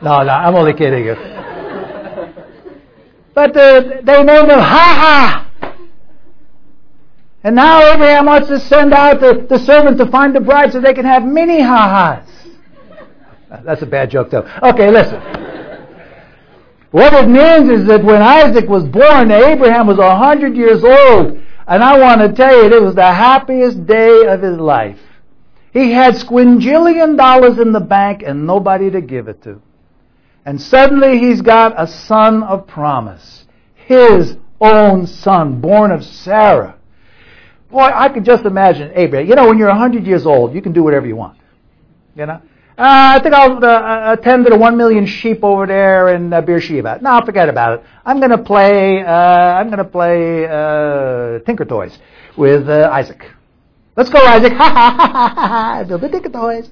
No, 0.00 0.22
no, 0.22 0.32
I'm 0.32 0.54
only 0.54 0.74
kidding 0.74 1.04
you. 1.04 1.14
But 3.34 3.56
uh, 3.56 3.80
they 4.02 4.22
named 4.22 4.50
him 4.50 4.58
Ha 4.58 5.48
Ha. 5.48 5.48
And 7.44 7.56
now 7.56 7.92
Abraham 7.92 8.26
wants 8.26 8.48
to 8.48 8.60
send 8.60 8.92
out 8.92 9.20
the, 9.20 9.46
the 9.48 9.58
servant 9.58 9.98
to 9.98 10.06
find 10.06 10.34
the 10.34 10.40
bride 10.40 10.72
so 10.72 10.80
they 10.80 10.94
can 10.94 11.04
have 11.04 11.24
mini 11.24 11.60
ha 11.60 12.22
ha's. 12.22 13.62
That's 13.64 13.82
a 13.82 13.86
bad 13.86 14.10
joke, 14.10 14.30
though. 14.30 14.48
Okay, 14.62 14.90
listen. 14.90 15.20
What 16.92 17.14
it 17.14 17.26
means 17.26 17.70
is 17.70 17.86
that 17.88 18.04
when 18.04 18.20
Isaac 18.20 18.68
was 18.68 18.84
born, 18.84 19.30
Abraham 19.30 19.86
was 19.86 19.98
a 19.98 20.14
hundred 20.14 20.54
years 20.54 20.84
old. 20.84 21.42
And 21.66 21.82
I 21.82 21.98
want 21.98 22.20
to 22.20 22.32
tell 22.34 22.54
you, 22.54 22.70
it 22.70 22.82
was 22.82 22.94
the 22.94 23.12
happiest 23.12 23.86
day 23.86 24.26
of 24.26 24.42
his 24.42 24.58
life. 24.58 24.98
He 25.72 25.92
had 25.92 26.14
squinjillion 26.14 27.16
dollars 27.16 27.58
in 27.58 27.72
the 27.72 27.80
bank 27.80 28.22
and 28.24 28.46
nobody 28.46 28.90
to 28.90 29.00
give 29.00 29.26
it 29.28 29.42
to. 29.44 29.62
And 30.44 30.60
suddenly 30.60 31.18
he's 31.18 31.40
got 31.40 31.80
a 31.80 31.86
son 31.86 32.42
of 32.42 32.66
promise. 32.66 33.46
His 33.74 34.36
own 34.60 35.06
son, 35.06 35.62
born 35.62 35.92
of 35.92 36.04
Sarah. 36.04 36.76
Boy, 37.70 37.90
I 37.94 38.10
could 38.10 38.26
just 38.26 38.44
imagine 38.44 38.92
Abraham. 38.94 39.28
You 39.28 39.34
know, 39.34 39.48
when 39.48 39.56
you're 39.56 39.68
a 39.68 39.78
100 39.78 40.06
years 40.06 40.26
old, 40.26 40.54
you 40.54 40.60
can 40.60 40.74
do 40.74 40.82
whatever 40.82 41.06
you 41.06 41.16
want. 41.16 41.38
You 42.14 42.26
know? 42.26 42.42
Uh, 42.78 43.18
I 43.18 43.20
think 43.22 43.34
I'll 43.34 43.62
uh, 43.62 44.14
attend 44.14 44.44
to 44.44 44.50
the 44.50 44.56
one 44.56 44.78
million 44.78 45.04
sheep 45.04 45.44
over 45.44 45.66
there 45.66 46.14
in 46.14 46.32
uh, 46.32 46.40
Beersheba. 46.40 47.00
No, 47.02 47.20
forget 47.24 47.50
about 47.50 47.78
it. 47.80 47.86
I'm 48.06 48.18
going 48.18 48.30
to 48.30 48.38
play. 48.38 49.02
Uh, 49.02 49.10
I'm 49.10 49.66
going 49.66 49.78
to 49.78 49.84
play 49.84 50.46
uh, 50.46 51.40
Tinker 51.44 51.66
Toys 51.66 51.98
with 52.36 52.68
uh, 52.70 52.88
Isaac. 52.90 53.30
Let's 53.94 54.08
go, 54.08 54.18
Isaac! 54.18 54.52
Ha 54.56 54.70
ha 54.70 54.96
ha 54.96 55.12
ha 55.18 55.34
ha! 55.34 55.84
Build 55.86 56.00
the 56.00 56.08
Tinker 56.08 56.30
Toys. 56.30 56.70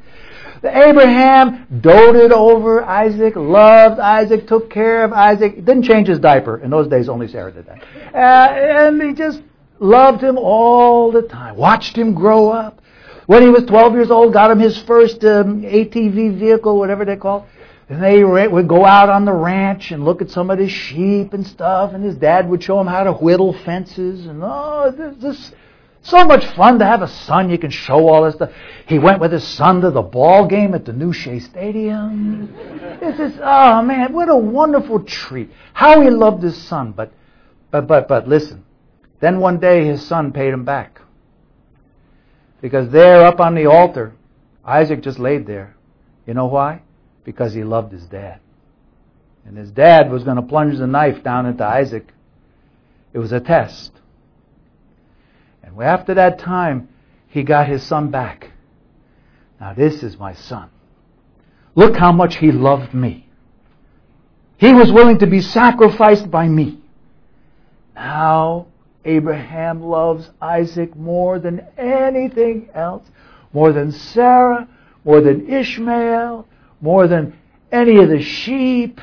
Abraham 0.65 1.67
doted 1.83 2.33
over 2.33 2.83
Isaac, 2.83 3.37
loved 3.37 4.01
Isaac, 4.01 4.47
took 4.47 4.71
care 4.71 5.05
of 5.05 5.13
Isaac. 5.13 5.57
Didn't 5.57 5.83
change 5.85 6.09
his 6.09 6.19
diaper. 6.19 6.59
In 6.59 6.71
those 6.71 6.89
days, 6.89 7.11
only 7.11 7.29
Sarah 7.29 7.53
did 7.53 7.67
that. 7.67 7.83
and 8.15 9.03
he 9.03 9.13
just 9.13 9.43
loved 9.81 10.23
him 10.23 10.39
all 10.39 11.13
the 11.13 11.23
time. 11.23 11.57
Watched 11.57 11.97
him 11.97 12.15
grow 12.15 12.49
up. 12.49 12.80
When 13.31 13.45
he 13.45 13.49
was 13.49 13.63
12 13.63 13.93
years 13.93 14.11
old, 14.11 14.33
got 14.33 14.51
him 14.51 14.59
his 14.59 14.77
first 14.77 15.25
um, 15.25 15.63
ATV 15.63 16.37
vehicle, 16.37 16.77
whatever 16.77 17.05
they 17.05 17.15
call. 17.15 17.47
And 17.89 18.03
they 18.03 18.25
would 18.25 18.67
go 18.67 18.85
out 18.85 19.09
on 19.09 19.25
the 19.25 19.33
ranch 19.33 19.93
and 19.93 20.05
look 20.05 20.21
at 20.21 20.31
some 20.31 20.51
of 20.51 20.59
his 20.59 20.73
sheep 20.73 21.33
and 21.33 21.47
stuff, 21.47 21.95
and 21.95 22.03
his 22.03 22.17
dad 22.17 22.51
would 22.51 22.61
show 22.61 22.81
him 22.81 22.89
how 22.89 23.05
to 23.05 23.13
whittle 23.13 23.53
fences. 23.53 24.27
And 24.27 24.41
oh, 24.43 24.93
this, 24.99 25.15
this 25.23 25.53
so 26.03 26.25
much 26.25 26.45
fun 26.57 26.81
to 26.81 26.85
have 26.85 27.03
a 27.03 27.07
son. 27.07 27.51
You 27.51 27.59
can 27.59 27.71
show 27.71 28.09
all 28.09 28.25
this 28.25 28.35
stuff. 28.35 28.51
He 28.89 28.99
went 28.99 29.21
with 29.21 29.31
his 29.31 29.47
son 29.47 29.81
to 29.83 29.93
the 29.93 30.03
ball 30.03 30.49
game 30.49 30.75
at 30.75 30.85
the 30.85 30.93
new 30.93 31.13
Shea 31.13 31.39
Stadium. 31.39 32.53
This 32.99 33.21
is 33.21 33.39
oh 33.41 33.81
man, 33.83 34.13
what 34.13 34.29
a 34.29 34.37
wonderful 34.37 35.05
treat. 35.05 35.53
How 35.73 36.01
he 36.01 36.11
loved 36.11 36.43
his 36.43 36.61
son. 36.61 36.91
But, 36.91 37.13
but, 37.71 37.87
but, 37.87 38.09
but 38.09 38.27
listen. 38.27 38.65
Then 39.21 39.39
one 39.39 39.61
day 39.61 39.85
his 39.85 40.05
son 40.05 40.33
paid 40.33 40.53
him 40.53 40.65
back. 40.65 41.01
Because 42.61 42.91
there 42.91 43.25
up 43.27 43.41
on 43.41 43.55
the 43.55 43.67
altar, 43.67 44.13
Isaac 44.65 45.03
just 45.03 45.19
laid 45.19 45.47
there. 45.47 45.75
You 46.27 46.35
know 46.35 46.47
why? 46.47 46.83
Because 47.25 47.55
he 47.55 47.65
loved 47.65 47.93
his 47.93 48.05
dad. 48.05 48.41
And 49.47 49.57
his 49.57 49.71
dad 49.71 50.11
was 50.11 50.25
going 50.25 50.37
to 50.37 50.43
plunge 50.43 50.79
the 50.79 50.87
knife 50.87 51.23
down 51.23 51.47
into 51.47 51.65
Isaac. 51.65 52.13
It 53.13 53.19
was 53.19 53.33
a 53.33 53.41
test. 53.41 53.93
And 55.63 55.81
after 55.83 56.15
that 56.15 56.39
time, 56.39 56.89
he 57.29 57.43
got 57.43 57.69
his 57.69 57.83
son 57.83 58.11
back. 58.11 58.51
Now, 59.61 59.73
this 59.75 60.03
is 60.03 60.19
my 60.19 60.35
son. 60.35 60.71
Look 61.75 61.97
how 61.97 62.13
much 62.13 62.37
he 62.37 62.53
loved 62.53 62.93
me. 62.95 63.29
He 64.57 64.75
was 64.75 64.93
willing 64.93 65.19
to 65.21 65.27
be 65.27 65.41
sacrificed 65.41 66.31
by 66.31 66.47
me. 66.47 66.81
Now, 67.95 68.67
Abraham 69.05 69.83
loves 69.83 70.31
Isaac 70.41 70.95
more 70.95 71.39
than 71.39 71.67
anything 71.77 72.69
else, 72.75 73.05
more 73.53 73.73
than 73.73 73.93
Sarah, 73.93 74.69
more 75.05 75.21
than 75.21 75.49
Ishmael, 75.49 76.47
more 76.81 77.09
than 77.09 77.39
any 77.73 77.99
of 77.99 78.09
the 78.09 78.21
sheep. 78.21 79.01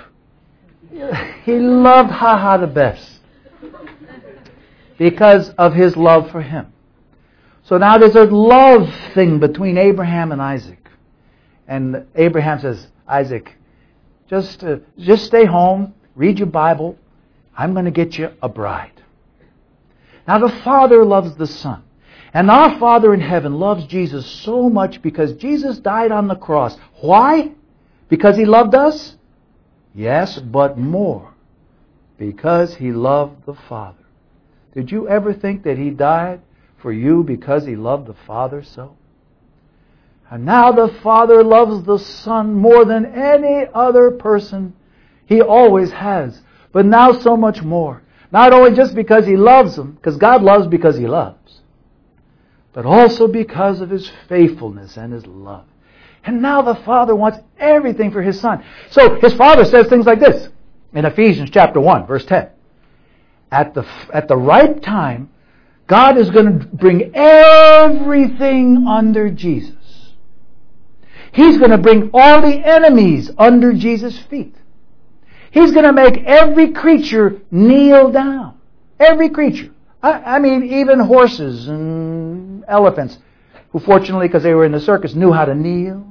He 1.44 1.60
loved 1.60 2.12
Haha 2.12 2.58
the 2.58 2.68
best 2.68 3.20
because 4.98 5.50
of 5.52 5.74
his 5.74 5.96
love 5.96 6.32
for 6.32 6.42
him. 6.42 6.74
So 7.64 7.78
now 7.78 7.98
there's 7.98 8.16
a 8.16 8.24
love 8.24 8.90
thing 9.14 9.40
between 9.40 9.78
Abraham 9.78 10.32
and 10.32 10.42
Isaac. 10.42 10.90
And 11.68 12.06
Abraham 12.16 12.62
says, 12.62 12.88
Isaac, 13.08 13.56
just, 14.30 14.64
uh, 14.64 14.78
just 14.98 15.26
stay 15.26 15.46
home, 15.46 15.94
read 16.16 16.40
your 16.40 16.48
Bible. 16.48 16.98
I'm 17.58 17.74
going 17.74 17.86
to 17.86 17.92
get 17.92 18.18
you 18.18 18.32
a 18.42 18.48
bride. 18.48 18.97
Now 20.28 20.40
the 20.40 20.62
Father 20.64 21.06
loves 21.06 21.36
the 21.36 21.48
Son. 21.48 21.84
And 22.34 22.52
our 22.52 22.78
Father 22.78 23.14
in 23.14 23.22
heaven 23.22 23.54
loves 23.54 23.86
Jesus 23.86 24.26
so 24.26 24.70
much 24.70 25.02
because 25.02 25.34
Jesus 25.34 25.80
died 25.80 26.12
on 26.12 26.28
the 26.28 26.36
cross. 26.36 26.78
Why? 27.02 27.54
Because 28.10 28.36
he 28.36 28.46
loved 28.46 28.76
us? 28.76 29.16
Yes, 29.96 30.38
but 30.38 30.78
more. 30.78 31.34
Because 32.18 32.76
he 32.76 32.92
loved 32.92 33.46
the 33.46 33.54
Father. 33.54 34.04
Did 34.74 34.92
you 34.92 35.08
ever 35.08 35.34
think 35.34 35.64
that 35.64 35.78
he 35.78 35.90
died 35.90 36.42
for 36.82 36.92
you 36.92 37.24
because 37.24 37.66
he 37.66 37.76
loved 37.76 38.08
the 38.08 38.16
Father 38.28 38.62
so? 38.62 38.96
And 40.30 40.46
now 40.46 40.72
the 40.72 40.94
Father 41.02 41.44
loves 41.44 41.84
the 41.86 41.98
Son 41.98 42.54
more 42.54 42.84
than 42.84 43.06
any 43.06 43.66
other 43.74 44.12
person. 44.12 44.76
He 45.26 45.42
always 45.42 45.92
has. 45.92 46.42
But 46.74 46.86
now 46.86 47.14
so 47.14 47.38
much 47.38 47.64
more. 47.64 48.04
Not 48.32 48.54
only 48.54 48.76
just 48.76 48.94
because 48.94 49.26
he 49.26 49.38
loves 49.38 49.76
them, 49.76 49.94
because 49.94 50.18
God 50.18 50.44
loves 50.44 50.68
because 50.68 50.98
he 50.98 51.08
loves, 51.08 51.62
but 52.74 52.86
also 52.86 53.28
because 53.28 53.82
of 53.82 53.90
his 53.90 54.12
faithfulness 54.28 54.98
and 54.98 55.14
his 55.14 55.26
love. 55.26 55.66
And 56.24 56.42
now 56.42 56.62
the 56.62 56.76
Father 56.76 57.16
wants 57.16 57.40
everything 57.58 58.12
for 58.12 58.22
his 58.22 58.40
Son. 58.40 58.64
So 58.92 59.16
his 59.22 59.34
Father 59.34 59.64
says 59.64 59.88
things 59.88 60.06
like 60.06 60.20
this 60.20 60.50
in 60.94 61.06
Ephesians 61.06 61.50
chapter 61.52 61.80
1, 61.80 62.06
verse 62.06 62.26
10. 62.26 62.50
At 63.50 63.74
the, 63.74 63.86
at 64.14 64.28
the 64.28 64.36
right 64.36 64.82
time, 64.84 65.30
God 65.88 66.18
is 66.18 66.30
going 66.30 66.60
to 66.60 66.66
bring 66.66 67.16
everything 67.16 68.86
under 68.88 69.30
Jesus. 69.30 69.76
He's 71.32 71.58
going 71.58 71.72
to 71.72 71.78
bring 71.78 72.10
all 72.14 72.42
the 72.42 72.58
enemies 72.58 73.32
under 73.38 73.72
Jesus' 73.72 74.20
feet. 74.20 74.57
He's 75.52 75.72
going 75.72 75.86
to 75.86 75.94
make 75.94 76.24
every 76.26 76.72
creature 76.72 77.42
kneel 77.52 78.12
down. 78.12 78.60
Every 79.00 79.30
creature. 79.30 79.72
I, 80.02 80.36
I 80.36 80.40
mean, 80.40 80.64
even 80.64 81.00
horses 81.00 81.68
and 81.68 82.64
elephants, 82.68 83.18
who 83.72 83.80
fortunately, 83.80 84.28
because 84.28 84.44
they 84.44 84.54
were 84.54 84.66
in 84.66 84.72
the 84.72 84.80
circus, 84.80 85.14
knew 85.14 85.32
how 85.32 85.46
to 85.46 85.56
kneel. 85.56 86.06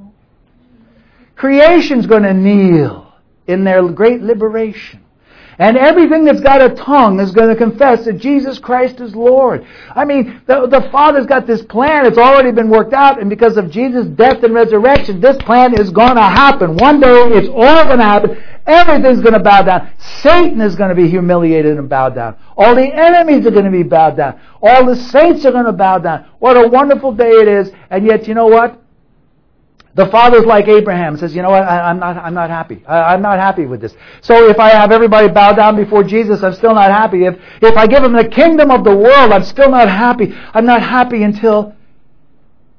Creation's 1.35 2.07
going 2.07 2.23
to 2.23 2.35
kneel 2.35 3.13
in 3.47 3.65
their 3.65 3.87
great 3.89 4.23
liberation. 4.23 5.03
And 5.59 5.79
everything 5.79 6.25
that's 6.25 6.41
got 6.41 6.61
a 6.61 6.75
tongue 6.75 7.19
is 7.19 7.31
going 7.31 7.49
to 7.49 7.57
confess 7.57 8.05
that 8.05 8.19
Jesus 8.19 8.59
Christ 8.59 9.01
is 9.01 9.15
Lord. 9.15 9.67
I 9.95 10.05
mean, 10.05 10.43
the, 10.47 10.67
the 10.67 10.89
Father's 10.91 11.25
got 11.25 11.47
this 11.47 11.63
plan. 11.63 12.05
It's 12.05 12.19
already 12.19 12.53
been 12.53 12.69
worked 12.69 12.93
out. 12.93 13.21
And 13.21 13.31
because 13.31 13.57
of 13.57 13.71
Jesus' 13.71 14.07
death 14.07 14.43
and 14.43 14.53
resurrection, 14.53 15.21
this 15.21 15.37
plan 15.39 15.79
is 15.79 15.91
going 15.91 16.17
to 16.17 16.23
happen. 16.23 16.77
One 16.77 17.01
day 17.01 17.09
it's 17.09 17.49
all 17.49 17.85
going 17.85 17.99
to 17.99 18.05
happen. 18.05 18.43
Everything's 18.67 19.21
going 19.21 19.33
to 19.33 19.41
bow 19.41 19.63
down. 19.63 19.91
Satan 20.21 20.61
is 20.61 20.77
going 20.77 20.91
to 20.91 20.97
be 20.97 21.09
humiliated 21.09 21.79
and 21.79 21.89
bow 21.89 22.11
down. 22.11 22.37
All 22.57 22.75
the 22.75 22.93
enemies 22.95 23.47
are 23.47 23.51
going 23.51 23.65
to 23.65 23.71
be 23.71 23.83
bowed 23.83 24.17
down. 24.17 24.39
All 24.61 24.85
the 24.85 24.97
saints 24.97 25.47
are 25.47 25.53
going 25.53 25.67
to 25.67 25.73
bow 25.73 25.99
down. 25.99 26.27
What 26.39 26.57
a 26.57 26.69
wonderful 26.69 27.13
day 27.13 27.31
it 27.31 27.49
is. 27.49 27.73
And 27.89 28.05
yet, 28.05 28.29
you 28.29 28.35
know 28.35 28.49
what? 28.49 28.83
The 29.97 30.07
father's 30.09 30.45
like 30.45 30.69
Abraham, 30.69 31.17
says, 31.17 31.35
you 31.35 31.41
know 31.41 31.49
what, 31.49 31.63
I, 31.63 31.89
am 31.89 31.99
not, 31.99 32.19
I'm 32.19 32.35
not 32.35 32.51
happy. 32.51 32.85
I, 32.87 33.15
am 33.15 33.23
not 33.23 33.39
happy 33.39 33.65
with 33.65 33.81
this. 33.81 33.95
So 34.21 34.47
if 34.47 34.59
I 34.59 34.69
have 34.69 34.93
everybody 34.93 35.29
bow 35.29 35.55
down 35.55 35.75
before 35.75 36.05
Jesus, 36.05 36.43
I'm 36.43 36.53
still 36.53 36.75
not 36.75 36.91
happy. 36.91 37.25
If, 37.25 37.39
if 37.63 37.79
I 37.79 37.87
give 37.87 38.05
him 38.05 38.13
the 38.13 38.29
kingdom 38.29 38.71
of 38.71 38.85
the 38.85 38.95
world, 38.95 39.33
I'm 39.33 39.43
still 39.43 39.71
not 39.71 39.89
happy. 39.89 40.35
I'm 40.53 40.67
not 40.67 40.83
happy 40.83 41.23
until, 41.23 41.75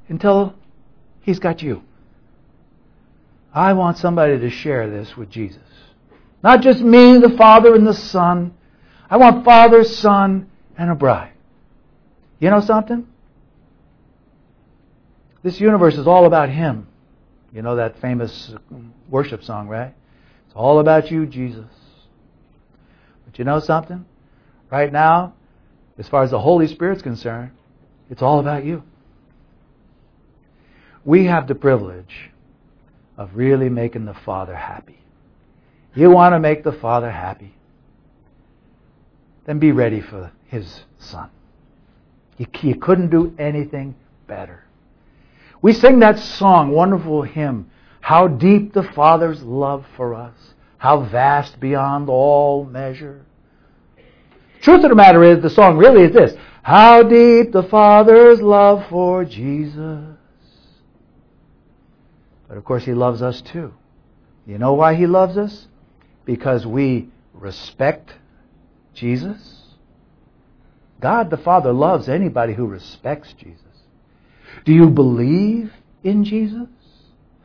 until 0.07 0.53
he's 1.21 1.39
got 1.39 1.63
you. 1.63 1.81
I 3.51 3.73
want 3.73 3.97
somebody 3.97 4.37
to 4.37 4.49
share 4.51 4.87
this 4.87 5.17
with 5.17 5.31
Jesus. 5.31 5.63
Not 6.43 6.61
just 6.61 6.81
me, 6.81 7.17
the 7.17 7.33
Father, 7.35 7.73
and 7.73 7.87
the 7.87 7.95
Son. 7.95 8.53
I 9.09 9.17
want 9.17 9.43
Father, 9.43 9.83
Son, 9.83 10.51
and 10.77 10.91
a 10.91 10.95
bride. 10.95 11.33
You 12.39 12.51
know 12.51 12.61
something? 12.61 13.07
This 15.41 15.59
universe 15.59 15.97
is 15.97 16.05
all 16.05 16.27
about 16.27 16.49
Him. 16.49 16.86
You 17.57 17.63
know 17.63 17.77
that 17.77 17.99
famous 17.99 18.53
worship 19.09 19.43
song, 19.43 19.67
right? 19.67 19.91
It's 20.45 20.55
all 20.55 20.77
about 20.77 21.09
you, 21.09 21.25
Jesus. 21.25 21.65
But 23.25 23.39
you 23.39 23.45
know 23.45 23.59
something? 23.59 24.05
Right 24.69 24.93
now, 24.93 25.33
as 25.97 26.07
far 26.07 26.21
as 26.21 26.29
the 26.29 26.39
Holy 26.39 26.67
Spirit's 26.67 27.01
concerned, 27.01 27.49
it's 28.11 28.21
all 28.21 28.39
about 28.39 28.63
you. 28.63 28.83
We 31.03 31.25
have 31.25 31.47
the 31.47 31.55
privilege 31.55 32.29
of 33.17 33.31
really 33.33 33.69
making 33.69 34.05
the 34.05 34.13
Father 34.13 34.55
happy. 34.55 34.99
You 35.95 36.11
want 36.11 36.33
to 36.33 36.39
make 36.39 36.63
the 36.63 36.73
Father 36.73 37.09
happy. 37.09 37.55
then 39.45 39.57
be 39.57 39.71
ready 39.71 39.99
for 39.99 40.31
his 40.45 40.83
son. 40.99 41.31
You, 42.37 42.45
you 42.61 42.75
couldn't 42.75 43.09
do 43.09 43.33
anything 43.39 43.95
better. 44.27 44.66
We 45.67 45.73
sing 45.73 45.99
that 45.99 46.17
song, 46.17 46.71
wonderful 46.71 47.23
hymn, 47.23 47.69
How 47.99 48.29
Deep 48.29 48.71
the 48.71 48.83
Father's 48.83 49.43
Love 49.43 49.85
for 49.97 50.13
Us, 50.13 50.53
How 50.77 51.01
Vast 51.01 51.59
Beyond 51.59 52.07
All 52.09 52.63
Measure. 52.63 53.25
Truth 54.61 54.85
of 54.85 54.89
the 54.91 54.95
matter 54.95 55.25
is, 55.25 55.43
the 55.43 55.49
song 55.49 55.75
really 55.75 56.03
is 56.03 56.13
this 56.13 56.35
How 56.63 57.03
deep 57.03 57.51
the 57.51 57.63
Father's 57.63 58.41
love 58.41 58.87
for 58.89 59.25
Jesus. 59.25 60.15
But 62.47 62.57
of 62.57 62.63
course, 62.63 62.85
He 62.85 62.93
loves 62.93 63.21
us 63.21 63.41
too. 63.41 63.73
You 64.45 64.59
know 64.59 64.71
why 64.71 64.95
He 64.95 65.05
loves 65.05 65.37
us? 65.37 65.67
Because 66.23 66.65
we 66.65 67.09
respect 67.33 68.13
Jesus. 68.93 69.75
God 71.01 71.29
the 71.29 71.35
Father 71.35 71.73
loves 71.73 72.07
anybody 72.07 72.53
who 72.53 72.67
respects 72.67 73.33
Jesus. 73.33 73.66
Do 74.65 74.73
you 74.73 74.89
believe 74.89 75.71
in 76.03 76.23
Jesus? 76.23 76.67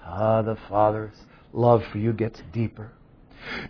Ah, 0.05 0.43
the 0.43 0.57
Father's 0.69 1.17
love 1.53 1.85
for 1.91 1.99
you 1.99 2.13
gets 2.13 2.43
deeper. 2.53 2.93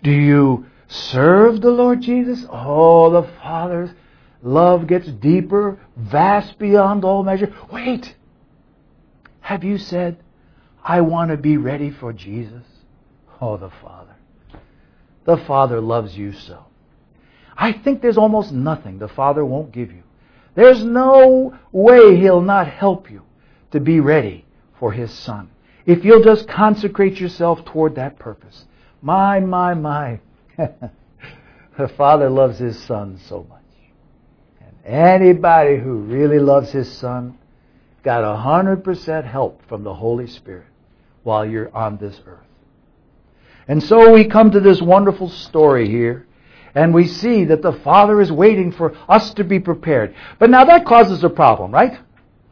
Do 0.02 0.10
you 0.10 0.66
serve 0.88 1.60
the 1.60 1.70
Lord 1.70 2.00
Jesus? 2.00 2.44
Oh, 2.50 3.10
the 3.10 3.28
Father's 3.42 3.90
love 4.42 4.86
gets 4.86 5.08
deeper, 5.08 5.78
vast 5.96 6.58
beyond 6.58 7.04
all 7.04 7.22
measure. 7.22 7.54
Wait! 7.72 8.14
Have 9.40 9.64
you 9.64 9.78
said, 9.78 10.22
I 10.84 11.00
want 11.00 11.30
to 11.30 11.36
be 11.36 11.56
ready 11.56 11.90
for 11.90 12.12
Jesus? 12.12 12.64
Oh, 13.40 13.56
the 13.56 13.70
Father. 13.82 14.16
The 15.24 15.36
Father 15.36 15.80
loves 15.80 16.16
you 16.16 16.32
so. 16.32 16.64
I 17.56 17.72
think 17.72 18.02
there's 18.02 18.18
almost 18.18 18.52
nothing 18.52 18.98
the 18.98 19.08
Father 19.08 19.44
won't 19.44 19.72
give 19.72 19.92
you. 19.92 20.02
There's 20.54 20.82
no 20.84 21.56
way 21.70 22.16
He'll 22.16 22.40
not 22.40 22.68
help 22.68 23.10
you 23.10 23.22
to 23.72 23.80
be 23.80 24.00
ready 24.00 24.44
for 24.78 24.92
His 24.92 25.12
Son. 25.12 25.50
If 25.84 26.04
you'll 26.04 26.22
just 26.22 26.48
consecrate 26.48 27.18
yourself 27.18 27.64
toward 27.64 27.96
that 27.96 28.18
purpose. 28.18 28.66
My, 29.00 29.40
my, 29.40 29.74
my. 29.74 30.20
the 30.56 31.88
Father 31.96 32.30
loves 32.30 32.58
His 32.58 32.78
Son 32.84 33.18
so 33.26 33.46
much. 33.48 33.58
And 34.60 34.94
anybody 34.94 35.78
who 35.78 35.94
really 35.94 36.38
loves 36.38 36.70
His 36.70 36.90
Son 36.90 37.36
got 38.02 38.24
a 38.24 38.36
hundred 38.36 38.84
percent 38.84 39.26
help 39.26 39.60
from 39.68 39.82
the 39.84 39.94
Holy 39.94 40.26
Spirit 40.26 40.66
while 41.22 41.44
you're 41.44 41.74
on 41.74 41.98
this 41.98 42.20
earth. 42.26 42.40
And 43.68 43.82
so 43.82 44.12
we 44.12 44.26
come 44.26 44.50
to 44.50 44.60
this 44.60 44.82
wonderful 44.82 45.28
story 45.28 45.88
here, 45.88 46.26
and 46.74 46.92
we 46.92 47.06
see 47.06 47.44
that 47.44 47.62
the 47.62 47.72
Father 47.72 48.20
is 48.20 48.32
waiting 48.32 48.72
for 48.72 48.96
us 49.08 49.32
to 49.34 49.44
be 49.44 49.60
prepared. 49.60 50.14
But 50.38 50.50
now 50.50 50.64
that 50.64 50.84
causes 50.84 51.22
a 51.22 51.30
problem, 51.30 51.70
right? 51.70 52.00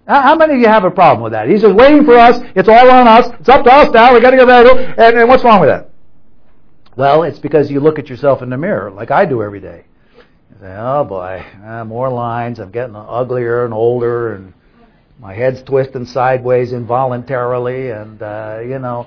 How 0.06 0.34
many 0.34 0.54
of 0.54 0.60
you 0.60 0.66
have 0.66 0.84
a 0.84 0.90
problem 0.90 1.22
with 1.22 1.32
that? 1.32 1.48
He's 1.48 1.62
just 1.62 1.74
waiting 1.74 2.04
for 2.04 2.16
us. 2.16 2.42
It's 2.56 2.68
all 2.68 2.90
on 2.90 3.06
us. 3.06 3.28
It's 3.38 3.48
up 3.48 3.64
to 3.64 3.72
us 3.72 3.90
now. 3.92 4.12
We 4.12 4.20
got 4.20 4.30
to 4.30 4.36
get 4.36 4.46
ready. 4.48 4.70
And, 4.98 5.18
and 5.18 5.28
what's 5.28 5.44
wrong 5.44 5.60
with 5.60 5.68
that? 5.68 5.90
Well, 6.96 7.22
it's 7.22 7.38
because 7.38 7.70
you 7.70 7.80
look 7.80 7.98
at 7.98 8.08
yourself 8.08 8.42
in 8.42 8.50
the 8.50 8.56
mirror, 8.56 8.90
like 8.90 9.10
I 9.10 9.24
do 9.24 9.42
every 9.42 9.60
day. 9.60 9.84
You 10.50 10.56
say, 10.60 10.76
"Oh 10.76 11.04
boy, 11.04 11.44
uh, 11.64 11.84
more 11.84 12.10
lines. 12.10 12.58
I'm 12.58 12.70
getting 12.70 12.96
uglier 12.96 13.64
and 13.64 13.72
older, 13.72 14.34
and 14.34 14.52
my 15.20 15.32
head's 15.32 15.62
twisting 15.62 16.04
sideways 16.04 16.72
involuntarily, 16.72 17.90
and 17.90 18.20
uh, 18.20 18.58
you 18.62 18.78
know." 18.78 19.06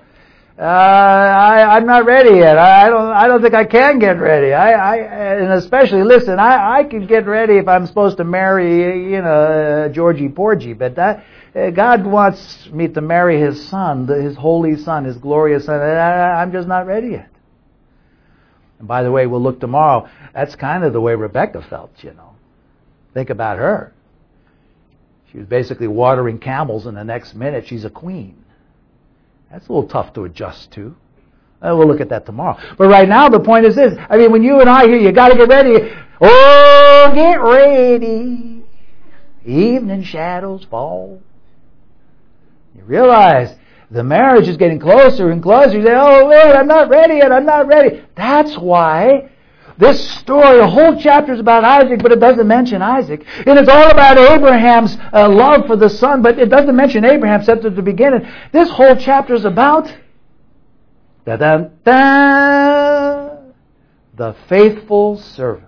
Uh, 0.58 0.62
I, 0.62 1.76
I'm 1.76 1.88
not 1.88 2.06
ready 2.06 2.38
yet. 2.38 2.60
I, 2.60 2.86
I 2.86 2.90
don't. 2.90 3.12
I 3.12 3.28
don't 3.28 3.42
think 3.42 3.56
I 3.56 3.66
can 3.66 3.98
get 3.98 4.20
ready. 4.20 4.54
I, 4.54 4.74
I 4.74 4.98
and 4.98 5.54
especially 5.54 6.04
listen. 6.04 6.38
I, 6.38 6.80
I 6.80 6.84
can 6.84 7.08
get 7.08 7.26
ready 7.26 7.58
if 7.58 7.68
I'm 7.68 7.88
supposed 7.88 8.18
to 8.18 8.24
marry, 8.24 9.12
you 9.12 9.22
know, 9.24 9.34
uh, 9.34 9.90
Georgie 9.90 10.30
Porgy. 10.30 10.74
But 10.74 10.96
that 10.96 11.26
uh, 11.56 11.72
God 11.72 12.06
wants 12.06 12.70
me 12.72 12.88
to 12.90 13.02
marry 13.02 13.40
His 13.40 13.68
Son, 13.68 14.06
His 14.08 14.38
holy 14.38 14.78
Son, 14.78 15.06
His 15.06 15.18
glorious 15.18 15.66
Son. 15.66 15.82
I, 15.82 16.44
I'm 16.44 16.52
just 16.52 16.68
not 16.68 16.86
ready 16.86 17.10
yet. 17.10 17.32
And 18.78 18.88
by 18.88 19.02
the 19.02 19.12
way, 19.12 19.26
we'll 19.26 19.42
look 19.42 19.60
tomorrow. 19.60 20.08
That's 20.36 20.56
kind 20.56 20.84
of 20.84 20.94
the 20.94 21.02
way 21.02 21.16
Rebecca 21.16 21.66
felt. 21.68 21.92
You 22.04 22.14
know, 22.14 22.36
think 23.16 23.32
about 23.32 23.58
her. 23.58 23.92
She 25.32 25.40
was 25.40 25.48
basically 25.48 25.88
watering 25.88 26.38
camels, 26.38 26.86
and 26.86 26.96
the 26.96 27.04
next 27.04 27.34
minute 27.34 27.66
she's 27.66 27.86
a 27.86 27.90
queen. 27.90 28.43
That's 29.54 29.68
a 29.68 29.72
little 29.72 29.88
tough 29.88 30.14
to 30.14 30.24
adjust 30.24 30.72
to. 30.72 30.96
Uh, 31.62 31.76
we'll 31.78 31.88
look 31.88 32.02
at 32.02 32.10
that 32.10 32.26
tomorrow. 32.26 32.60
But 32.76 32.88
right 32.88 33.08
now, 33.08 33.30
the 33.30 33.40
point 33.40 33.66
is 33.68 33.76
this. 33.76 33.96
I 34.10 34.18
mean, 34.18 34.32
when 34.32 34.42
you 34.42 34.60
and 34.60 34.68
I 34.68 34.88
hear, 34.88 34.98
you 34.98 35.12
got 35.12 35.30
to 35.30 35.38
get 35.38 35.48
ready. 35.48 35.94
Oh, 36.20 37.12
get 37.14 37.36
ready. 37.36 38.64
Evening 39.46 40.04
shadows 40.04 40.66
fall. 40.72 41.22
You 42.76 42.82
realize 42.84 43.56
the 43.92 44.04
marriage 44.04 44.48
is 44.48 44.58
getting 44.58 44.80
closer 44.80 45.30
and 45.30 45.42
closer. 45.42 45.78
You 45.78 45.86
say, 45.86 45.94
oh, 45.94 46.24
Lord, 46.24 46.56
I'm 46.56 46.68
not 46.68 46.90
ready 46.90 47.18
yet. 47.18 47.32
I'm 47.32 47.46
not 47.46 47.68
ready. 47.68 48.04
That's 48.18 48.58
why 48.58 49.30
this 49.78 50.08
story, 50.20 50.60
a 50.60 50.68
whole 50.68 51.00
chapter 51.00 51.34
is 51.34 51.40
about 51.40 51.64
Isaac, 51.64 52.02
but 52.02 52.12
it 52.12 52.20
doesn't 52.20 52.48
mention 52.48 52.82
Isaac. 52.82 53.26
And 53.46 53.58
It 53.58 53.64
is 53.64 53.70
all 53.70 53.90
about 53.90 54.18
Abraham's 54.18 54.98
uh, 55.12 55.30
love 55.30 55.68
for 55.68 55.76
the 55.76 55.90
son, 55.90 56.22
but 56.22 56.38
it 56.38 56.50
doesn't 56.50 56.76
mention 56.76 57.04
Abraham 57.06 57.40
except 57.40 57.66
at 57.66 57.76
the 57.76 57.82
beginning. 57.82 58.28
This 58.52 58.70
whole 58.70 58.96
chapter 58.96 59.34
is 59.34 59.46
about 59.46 59.94
the 64.16 64.36
faithful 64.48 65.18
servant. 65.18 65.68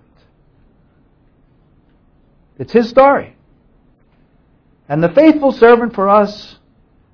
It's 2.58 2.74
his 2.74 2.90
story. 2.90 3.36
And 4.88 5.04
the 5.04 5.10
faithful 5.10 5.52
servant 5.52 5.96
for 5.96 6.10
us 6.10 6.58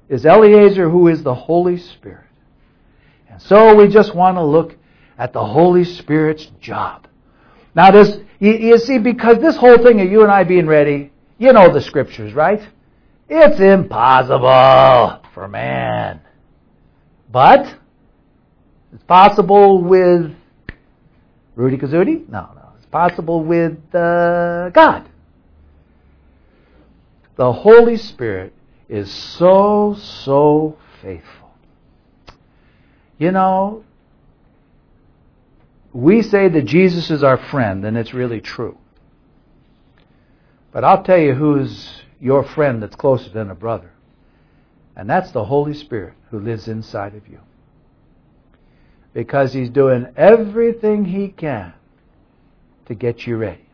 is 0.09 0.25
Eliezer, 0.25 0.89
who 0.89 1.07
is 1.07 1.23
the 1.23 1.33
Holy 1.33 1.77
Spirit. 1.77 2.25
And 3.29 3.41
so 3.41 3.75
we 3.75 3.87
just 3.87 4.13
want 4.13 4.35
to 4.35 4.43
look 4.43 4.75
at 5.21 5.33
the 5.33 5.45
Holy 5.45 5.83
Spirit's 5.83 6.47
job. 6.59 7.07
Now, 7.75 7.91
this, 7.91 8.17
you, 8.39 8.53
you 8.53 8.77
see, 8.79 8.97
because 8.97 9.37
this 9.37 9.55
whole 9.55 9.77
thing 9.77 10.01
of 10.01 10.11
you 10.11 10.23
and 10.23 10.31
I 10.31 10.43
being 10.43 10.65
ready, 10.65 11.11
you 11.37 11.53
know 11.53 11.71
the 11.71 11.79
scriptures, 11.79 12.33
right? 12.33 12.67
It's 13.29 13.59
impossible 13.59 15.21
for 15.35 15.47
man. 15.47 16.21
But, 17.31 17.77
it's 18.91 19.03
possible 19.03 19.83
with 19.83 20.33
Rootie 21.55 21.79
Kazootie? 21.79 22.27
No, 22.27 22.49
no. 22.55 22.69
It's 22.77 22.87
possible 22.87 23.43
with 23.43 23.77
uh, 23.93 24.71
God. 24.71 25.07
The 27.35 27.53
Holy 27.53 27.97
Spirit 27.97 28.53
is 28.89 29.11
so, 29.11 29.95
so 29.99 30.77
faithful. 31.03 31.51
You 33.19 33.31
know, 33.31 33.83
we 35.93 36.21
say 36.21 36.47
that 36.47 36.65
Jesus 36.65 37.11
is 37.11 37.23
our 37.23 37.37
friend, 37.37 37.83
and 37.85 37.97
it's 37.97 38.13
really 38.13 38.41
true. 38.41 38.77
But 40.71 40.83
I'll 40.83 41.03
tell 41.03 41.17
you 41.17 41.33
who's 41.33 42.03
your 42.19 42.43
friend 42.43 42.81
that's 42.81 42.95
closer 42.95 43.29
than 43.29 43.49
a 43.49 43.55
brother. 43.55 43.91
And 44.95 45.09
that's 45.09 45.31
the 45.31 45.45
Holy 45.45 45.73
Spirit 45.73 46.13
who 46.29 46.39
lives 46.39 46.67
inside 46.67 47.15
of 47.15 47.27
you. 47.27 47.39
Because 49.13 49.53
He's 49.53 49.69
doing 49.69 50.07
everything 50.15 51.05
He 51.05 51.29
can 51.29 51.73
to 52.85 52.95
get 52.95 53.25
you 53.27 53.37
ready. 53.37 53.65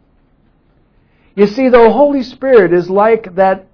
You 1.35 1.45
see, 1.45 1.69
the 1.69 1.91
Holy 1.91 2.23
Spirit 2.23 2.73
is 2.73 2.89
like 2.89 3.35
that 3.35 3.67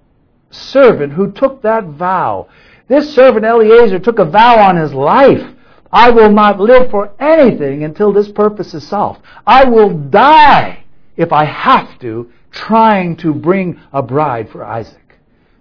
servant 0.50 1.14
who 1.14 1.32
took 1.32 1.62
that 1.62 1.84
vow. 1.84 2.48
This 2.88 3.14
servant 3.14 3.46
Eliezer 3.46 3.98
took 3.98 4.18
a 4.18 4.24
vow 4.24 4.58
on 4.58 4.76
his 4.76 4.92
life 4.92 5.54
I 5.94 6.10
will 6.10 6.32
not 6.32 6.58
live 6.58 6.90
for 6.90 7.12
anything 7.20 7.84
until 7.84 8.12
this 8.12 8.28
purpose 8.28 8.74
is 8.74 8.84
solved. 8.84 9.22
I 9.46 9.64
will 9.64 9.96
die 9.96 10.82
if 11.16 11.32
I 11.32 11.44
have 11.44 12.00
to 12.00 12.32
trying 12.50 13.16
to 13.18 13.32
bring 13.32 13.80
a 13.92 14.02
bride 14.02 14.50
for 14.50 14.64
Isaac. 14.64 15.20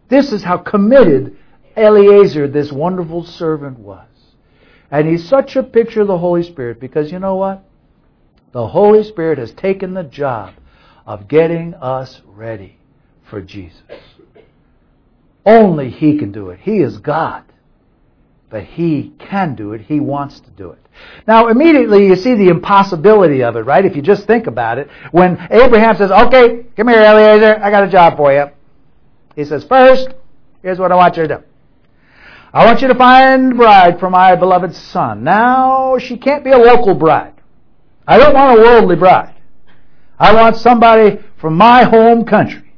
This 0.10 0.34
is 0.34 0.42
how 0.42 0.58
committed 0.58 1.38
Eliezer, 1.78 2.48
this 2.48 2.72
wonderful 2.72 3.24
servant, 3.24 3.78
was. 3.78 4.08
And 4.90 5.08
he's 5.08 5.28
such 5.28 5.56
a 5.56 5.62
picture 5.62 6.02
of 6.02 6.08
the 6.08 6.18
Holy 6.18 6.42
Spirit 6.42 6.80
because 6.80 7.12
you 7.12 7.20
know 7.20 7.36
what? 7.36 7.64
The 8.54 8.68
Holy 8.70 9.04
Spirit 9.04 9.38
has 9.38 9.52
taken 9.52 9.94
the 9.94 10.04
job 10.04 10.56
of 11.06 11.28
getting 11.28 11.76
us 11.76 12.24
ready 12.26 12.80
for 13.24 13.40
Jesus. 13.40 13.82
Only 15.46 15.92
He 15.92 16.18
can 16.18 16.32
do 16.32 16.50
it. 16.50 16.60
He 16.62 16.78
is 16.78 16.98
God 16.98 17.44
but 18.54 18.66
he 18.66 19.12
can 19.18 19.56
do 19.56 19.74
it. 19.74 19.82
He 19.82 20.00
wants 20.00 20.40
to 20.42 20.52
do 20.52 20.70
it. 20.70 20.80
Now, 21.28 21.48
immediately 21.48 22.06
you 22.06 22.16
see 22.16 22.36
the 22.36 22.50
impossibility 22.50 23.42
of 23.42 23.56
it, 23.56 23.62
right? 23.62 23.84
If 23.84 23.96
you 23.96 24.04
just 24.04 24.28
think 24.28 24.46
about 24.46 24.78
it. 24.78 24.90
When 25.10 25.40
Abraham 25.50 25.98
says, 25.98 26.12
okay, 26.12 26.64
come 26.78 26.88
here, 26.88 27.02
Eliezer, 27.02 27.60
I 27.64 27.72
got 27.72 27.84
a 27.84 27.90
job 27.90 28.16
for 28.16 28.32
you. 28.32 28.46
He 29.36 29.44
says, 29.44 29.64
first, 29.64 30.10
here's 30.62 30.78
what 30.78 30.92
I 30.92 30.96
want 30.96 31.18
you 31.18 31.24
to 31.24 31.38
do. 31.38 31.44
I 32.54 32.64
want 32.68 32.84
you 32.84 32.90
to 32.90 32.94
find 32.94 33.54
a 33.54 33.56
bride 33.56 34.00
for 34.00 34.12
my 34.12 34.36
beloved 34.36 34.76
son. 34.76 35.24
Now, 35.24 35.98
she 35.98 36.16
can't 36.16 36.44
be 36.44 36.52
a 36.52 36.58
local 36.60 36.94
bride. 36.94 37.34
I 38.08 38.20
don't 38.20 38.36
want 38.36 38.60
a 38.60 38.62
worldly 38.62 38.98
bride. 38.98 39.34
I 40.20 40.32
want 40.36 40.58
somebody 40.58 41.18
from 41.42 41.58
my 41.58 41.86
home 41.86 42.24
country. 42.24 42.73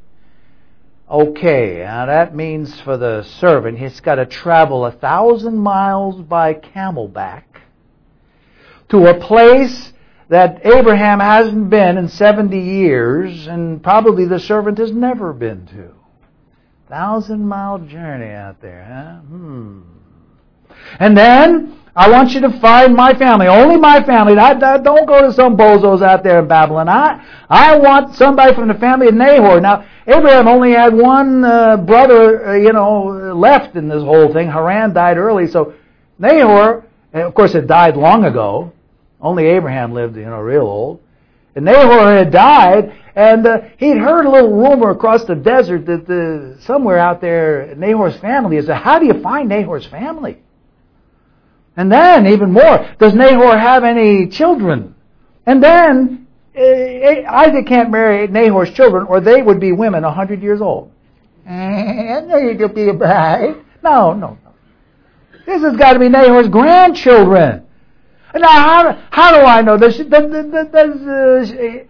Okay, 1.10 1.84
now 1.84 2.08
that 2.08 2.36
means 2.36 2.82
for 2.82 2.98
the 2.98 3.22
servant, 3.22 3.78
he's 3.78 4.00
got 4.00 4.16
to 4.16 4.26
travel 4.26 4.86
a 4.86 4.92
thousand 4.92 5.58
miles 5.58 6.20
by 6.22 6.56
camelback 6.56 7.44
to 8.90 9.06
a 9.06 9.20
place 9.20 9.94
that 10.30 10.66
Abraham 10.66 11.20
hasn't 11.20 11.70
been 11.70 12.00
in 12.00 12.08
70 12.08 12.58
years, 12.58 13.46
and 13.46 13.84
probably 13.84 14.26
the 14.26 14.40
servant 14.40 14.80
has 14.80 14.92
never 14.92 15.32
been 15.32 15.68
to. 15.68 15.92
Thousand 16.90 17.48
mile 17.48 17.80
journey 17.80 18.32
out 18.32 18.60
there, 18.62 18.86
huh? 18.86 19.20
Hmm. 19.28 19.82
And 21.00 21.16
then, 21.16 21.75
I 21.98 22.10
want 22.10 22.32
you 22.32 22.42
to 22.42 22.60
find 22.60 22.94
my 22.94 23.14
family, 23.14 23.48
only 23.48 23.78
my 23.78 24.04
family. 24.04 24.38
I, 24.38 24.52
I, 24.52 24.78
don't 24.80 25.06
go 25.06 25.22
to 25.22 25.32
some 25.32 25.56
bozos 25.56 26.02
out 26.02 26.24
there 26.24 26.40
in 26.40 26.48
Babylon. 26.48 26.90
I, 26.90 27.26
I 27.50 27.78
want 27.78 28.16
somebody 28.16 28.54
from 28.54 28.68
the 28.68 28.74
family 28.74 29.08
of 29.08 29.14
Nahor. 29.14 29.62
Now, 29.62 29.88
Abraham 30.06 30.50
only 30.50 30.72
had 30.74 30.94
one 30.94 31.46
uh, 31.46 31.78
brother, 31.78 32.50
uh, 32.50 32.56
you 32.56 32.74
know, 32.74 33.34
left 33.34 33.78
in 33.78 33.88
this 33.88 34.04
whole 34.04 34.34
thing. 34.34 34.50
Haran 34.52 34.94
died 34.94 35.18
early, 35.18 35.48
so 35.48 35.74
Nahor, 36.20 36.86
of 37.14 37.34
course, 37.34 37.54
had 37.54 37.66
died 37.66 37.96
long 37.96 38.26
ago. 38.26 38.74
Only 39.22 39.46
Abraham 39.46 39.94
lived, 39.94 40.18
you 40.18 40.26
know, 40.26 40.42
real 40.42 40.64
old. 40.64 41.00
And 41.56 41.64
Nahor 41.64 42.14
had 42.14 42.30
died, 42.30 42.94
and 43.16 43.48
uh, 43.48 43.62
he'd 43.78 43.98
heard 43.98 44.26
a 44.26 44.30
little 44.30 44.52
rumor 44.52 44.90
across 44.90 45.24
the 45.24 45.36
desert 45.36 45.86
that 45.86 46.06
the, 46.06 46.58
somewhere 46.60 46.98
out 46.98 47.22
there 47.22 47.74
Nahor's 47.78 48.18
family 48.18 48.58
is. 48.58 48.68
How 48.68 49.00
do 49.00 49.06
you 49.06 49.22
find 49.22 49.48
Nahor's 49.48 49.86
family? 49.86 50.42
And 51.78 51.92
then, 51.92 52.28
even 52.28 52.54
more, 52.54 52.90
does 53.00 53.14
Nahor 53.14 53.58
have 53.58 53.84
any 53.84 54.28
children? 54.28 54.96
And 55.46 55.62
then, 55.62 56.28
uh, 56.58 56.62
Isaac 56.62 57.68
can't 57.68 57.92
marry 57.92 58.28
Nahor's 58.28 58.72
children, 58.72 59.08
or 59.08 59.20
they 59.20 59.42
would 59.42 59.60
be 59.60 59.74
women 59.74 60.04
a 60.04 60.12
hundred 60.12 60.42
years 60.42 60.62
old. 60.62 60.92
And 61.46 62.32
they 62.32 62.56
could 62.56 62.74
be 62.74 62.88
a 62.90 62.94
bride. 62.94 63.56
No, 63.84 64.14
no, 64.14 64.38
no. 64.44 64.54
This 65.46 65.62
has 65.62 65.76
got 65.76 65.94
to 65.94 66.00
be 66.00 66.10
Nahor's 66.10 66.48
grandchildren. 66.48 67.66
Now, 68.34 68.48
how, 68.48 69.04
how 69.12 69.32
do 69.32 69.46
I 69.46 69.62
know? 69.62 69.78
this? 69.78 70.00
uh, 70.00 71.86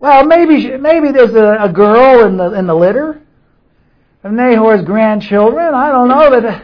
well, 0.00 0.24
maybe 0.24 0.76
maybe 0.78 1.12
there's 1.12 1.34
a, 1.34 1.64
a, 1.64 1.72
girl 1.72 2.26
in 2.26 2.36
the 2.36 2.52
in 2.54 2.66
the 2.66 2.74
litter 2.74 3.20
of 4.24 4.32
Nahor's 4.32 4.82
grandchildren. 4.82 5.74
I 5.74 5.90
don't 5.90 6.08
know, 6.08 6.30
but 6.30 6.44
uh, 6.44 6.60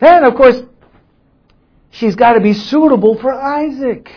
then 0.00 0.24
of 0.24 0.34
course 0.36 0.62
she's 1.98 2.14
got 2.14 2.34
to 2.34 2.40
be 2.40 2.52
suitable 2.52 3.18
for 3.18 3.32
Isaac. 3.32 4.10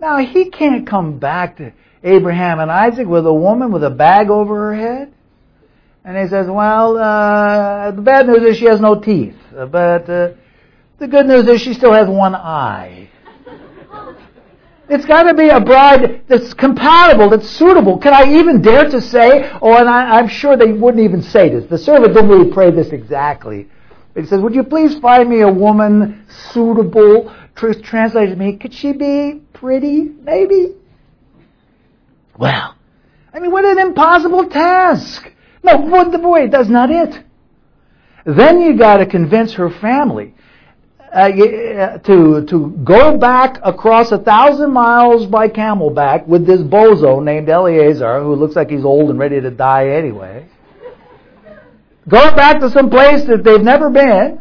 Now 0.00 0.18
he 0.18 0.50
can't 0.50 0.86
come 0.86 1.18
back 1.18 1.56
to 1.56 1.72
Abraham 2.02 2.60
and 2.60 2.70
Isaac 2.70 3.06
with 3.06 3.26
a 3.26 3.32
woman 3.32 3.72
with 3.72 3.84
a 3.84 3.90
bag 3.90 4.30
over 4.30 4.70
her 4.70 4.74
head. 4.74 5.12
And 6.04 6.18
he 6.18 6.28
says, 6.28 6.46
well, 6.48 6.98
uh, 6.98 7.90
the 7.92 8.02
bad 8.02 8.26
news 8.26 8.42
is 8.42 8.58
she 8.58 8.66
has 8.66 8.80
no 8.80 9.00
teeth, 9.00 9.36
but 9.52 10.08
uh, 10.08 10.32
the 10.98 11.08
good 11.08 11.26
news 11.26 11.48
is 11.48 11.62
she 11.62 11.72
still 11.72 11.92
has 11.92 12.08
one 12.08 12.34
eye. 12.34 13.08
It's 14.86 15.06
got 15.06 15.22
to 15.22 15.32
be 15.32 15.48
a 15.48 15.60
bride 15.60 16.24
that's 16.28 16.52
compatible, 16.52 17.30
that's 17.30 17.48
suitable. 17.48 17.96
Can 17.96 18.12
I 18.12 18.38
even 18.38 18.60
dare 18.60 18.90
to 18.90 19.00
say? 19.00 19.50
Oh, 19.62 19.78
and 19.78 19.88
I, 19.88 20.18
am 20.18 20.28
sure 20.28 20.58
they 20.58 20.72
wouldn't 20.72 21.02
even 21.02 21.22
say 21.22 21.48
this. 21.48 21.64
The 21.70 21.78
servant 21.78 22.12
didn't 22.12 22.28
really 22.28 22.52
pray 22.52 22.70
this 22.70 22.88
exactly. 22.88 23.66
He 24.14 24.24
says, 24.26 24.40
Would 24.40 24.54
you 24.54 24.62
please 24.62 24.98
find 24.98 25.28
me 25.28 25.40
a 25.40 25.52
woman 25.52 26.26
suitable? 26.52 27.34
Translated 27.54 28.30
to 28.30 28.36
me, 28.36 28.56
could 28.56 28.74
she 28.74 28.92
be 28.92 29.40
pretty? 29.52 30.02
Maybe? 30.22 30.74
Well, 32.36 32.74
I 33.32 33.38
mean, 33.38 33.52
what 33.52 33.64
an 33.64 33.78
impossible 33.78 34.48
task. 34.48 35.30
No, 35.62 35.76
what 35.76 36.10
the 36.12 36.18
boy, 36.18 36.48
that's 36.48 36.68
not 36.68 36.90
it. 36.90 37.24
Then 38.26 38.60
you 38.60 38.76
got 38.76 38.98
to 38.98 39.06
convince 39.06 39.54
her 39.54 39.70
family 39.70 40.34
uh, 41.14 41.28
uh, 41.28 41.98
to 41.98 42.44
to 42.46 42.70
go 42.82 43.16
back 43.16 43.60
across 43.62 44.10
a 44.10 44.18
thousand 44.18 44.72
miles 44.72 45.26
by 45.26 45.48
camelback 45.48 46.26
with 46.26 46.44
this 46.44 46.60
bozo 46.60 47.22
named 47.22 47.48
Eliezer, 47.48 48.20
who 48.20 48.34
looks 48.34 48.56
like 48.56 48.68
he's 48.68 48.84
old 48.84 49.10
and 49.10 49.18
ready 49.18 49.40
to 49.40 49.50
die 49.50 49.90
anyway. 49.90 50.44
Go 52.08 52.34
back 52.34 52.60
to 52.60 52.70
some 52.70 52.90
place 52.90 53.24
that 53.24 53.44
they've 53.44 53.62
never 53.62 53.88
been, 53.90 54.40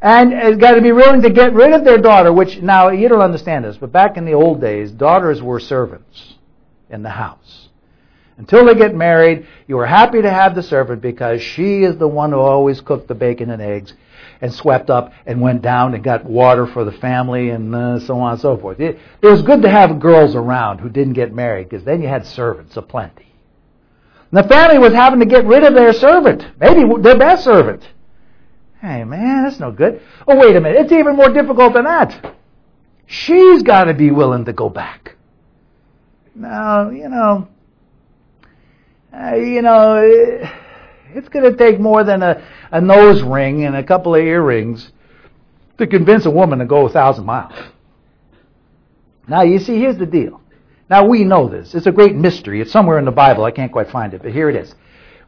and 0.00 0.32
has 0.32 0.56
got 0.56 0.72
to 0.72 0.82
be 0.82 0.92
willing 0.92 1.22
to 1.22 1.30
get 1.30 1.54
rid 1.54 1.72
of 1.72 1.84
their 1.84 1.98
daughter. 1.98 2.32
Which 2.32 2.60
now 2.60 2.90
you 2.90 3.08
don't 3.08 3.20
understand 3.20 3.64
this, 3.64 3.76
but 3.76 3.90
back 3.90 4.16
in 4.16 4.24
the 4.24 4.34
old 4.34 4.60
days, 4.60 4.90
daughters 4.92 5.42
were 5.42 5.58
servants 5.58 6.34
in 6.90 7.02
the 7.02 7.10
house. 7.10 7.68
Until 8.36 8.66
they 8.66 8.74
get 8.74 8.94
married, 8.94 9.46
you 9.68 9.76
were 9.76 9.86
happy 9.86 10.20
to 10.20 10.30
have 10.30 10.54
the 10.54 10.62
servant 10.62 11.00
because 11.00 11.40
she 11.40 11.84
is 11.84 11.96
the 11.98 12.08
one 12.08 12.32
who 12.32 12.38
always 12.38 12.80
cooked 12.80 13.06
the 13.06 13.14
bacon 13.14 13.50
and 13.50 13.62
eggs 13.62 13.92
and 14.40 14.52
swept 14.52 14.90
up 14.90 15.12
and 15.24 15.40
went 15.40 15.62
down 15.62 15.94
and 15.94 16.02
got 16.02 16.24
water 16.24 16.66
for 16.66 16.84
the 16.84 16.92
family 16.92 17.50
and 17.50 17.74
uh, 17.74 18.00
so 18.00 18.18
on 18.18 18.32
and 18.32 18.40
so 18.40 18.56
forth. 18.56 18.80
It, 18.80 18.98
it 19.22 19.26
was 19.26 19.42
good 19.42 19.62
to 19.62 19.70
have 19.70 20.00
girls 20.00 20.34
around 20.34 20.78
who 20.78 20.88
didn't 20.88 21.12
get 21.12 21.32
married 21.32 21.68
because 21.68 21.84
then 21.84 22.02
you 22.02 22.08
had 22.08 22.26
servants 22.26 22.76
aplenty. 22.76 23.33
And 24.30 24.44
the 24.44 24.48
family 24.48 24.78
was 24.78 24.92
having 24.92 25.20
to 25.20 25.26
get 25.26 25.44
rid 25.44 25.64
of 25.64 25.74
their 25.74 25.92
servant, 25.92 26.46
maybe 26.58 26.82
their 27.00 27.18
best 27.18 27.44
servant. 27.44 27.88
Hey 28.80 29.04
man, 29.04 29.44
that's 29.44 29.60
no 29.60 29.70
good. 29.70 30.00
Oh 30.28 30.36
wait 30.36 30.56
a 30.56 30.60
minute, 30.60 30.80
it's 30.80 30.92
even 30.92 31.16
more 31.16 31.30
difficult 31.30 31.74
than 31.74 31.84
that. 31.84 32.34
She's 33.06 33.62
got 33.62 33.84
to 33.84 33.94
be 33.94 34.10
willing 34.10 34.44
to 34.46 34.52
go 34.52 34.68
back. 34.68 35.16
Now, 36.34 36.90
you 36.90 37.08
know, 37.08 37.48
uh, 39.12 39.36
you 39.36 39.62
know, 39.62 40.00
it's 41.14 41.28
going 41.28 41.50
to 41.50 41.56
take 41.56 41.78
more 41.78 42.02
than 42.02 42.22
a, 42.22 42.44
a 42.72 42.80
nose 42.80 43.22
ring 43.22 43.64
and 43.64 43.76
a 43.76 43.84
couple 43.84 44.14
of 44.14 44.20
earrings 44.20 44.90
to 45.78 45.86
convince 45.86 46.26
a 46.26 46.30
woman 46.30 46.58
to 46.58 46.66
go 46.66 46.86
a 46.86 46.90
thousand 46.90 47.24
miles. 47.24 47.54
Now, 49.28 49.42
you 49.42 49.58
see, 49.58 49.78
here's 49.78 49.96
the 49.96 50.06
deal. 50.06 50.40
Now, 50.90 51.06
we 51.06 51.24
know 51.24 51.48
this. 51.48 51.74
It's 51.74 51.86
a 51.86 51.92
great 51.92 52.14
mystery. 52.14 52.60
It's 52.60 52.70
somewhere 52.70 52.98
in 52.98 53.04
the 53.04 53.10
Bible. 53.10 53.44
I 53.44 53.50
can't 53.50 53.72
quite 53.72 53.90
find 53.90 54.12
it, 54.12 54.22
but 54.22 54.32
here 54.32 54.50
it 54.50 54.56
is. 54.56 54.74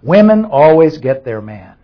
Women 0.03 0.45
always 0.45 0.99
get 0.99 1.25
their 1.25 1.41
man. 1.41 1.75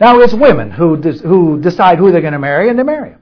Now, 0.00 0.20
it's 0.20 0.34
women 0.34 0.70
who, 0.70 0.96
who 0.96 1.60
decide 1.60 1.98
who 1.98 2.10
they're 2.10 2.20
going 2.20 2.32
to 2.32 2.38
marry, 2.38 2.68
and 2.68 2.78
they 2.78 2.82
marry 2.82 3.10
him. 3.10 3.20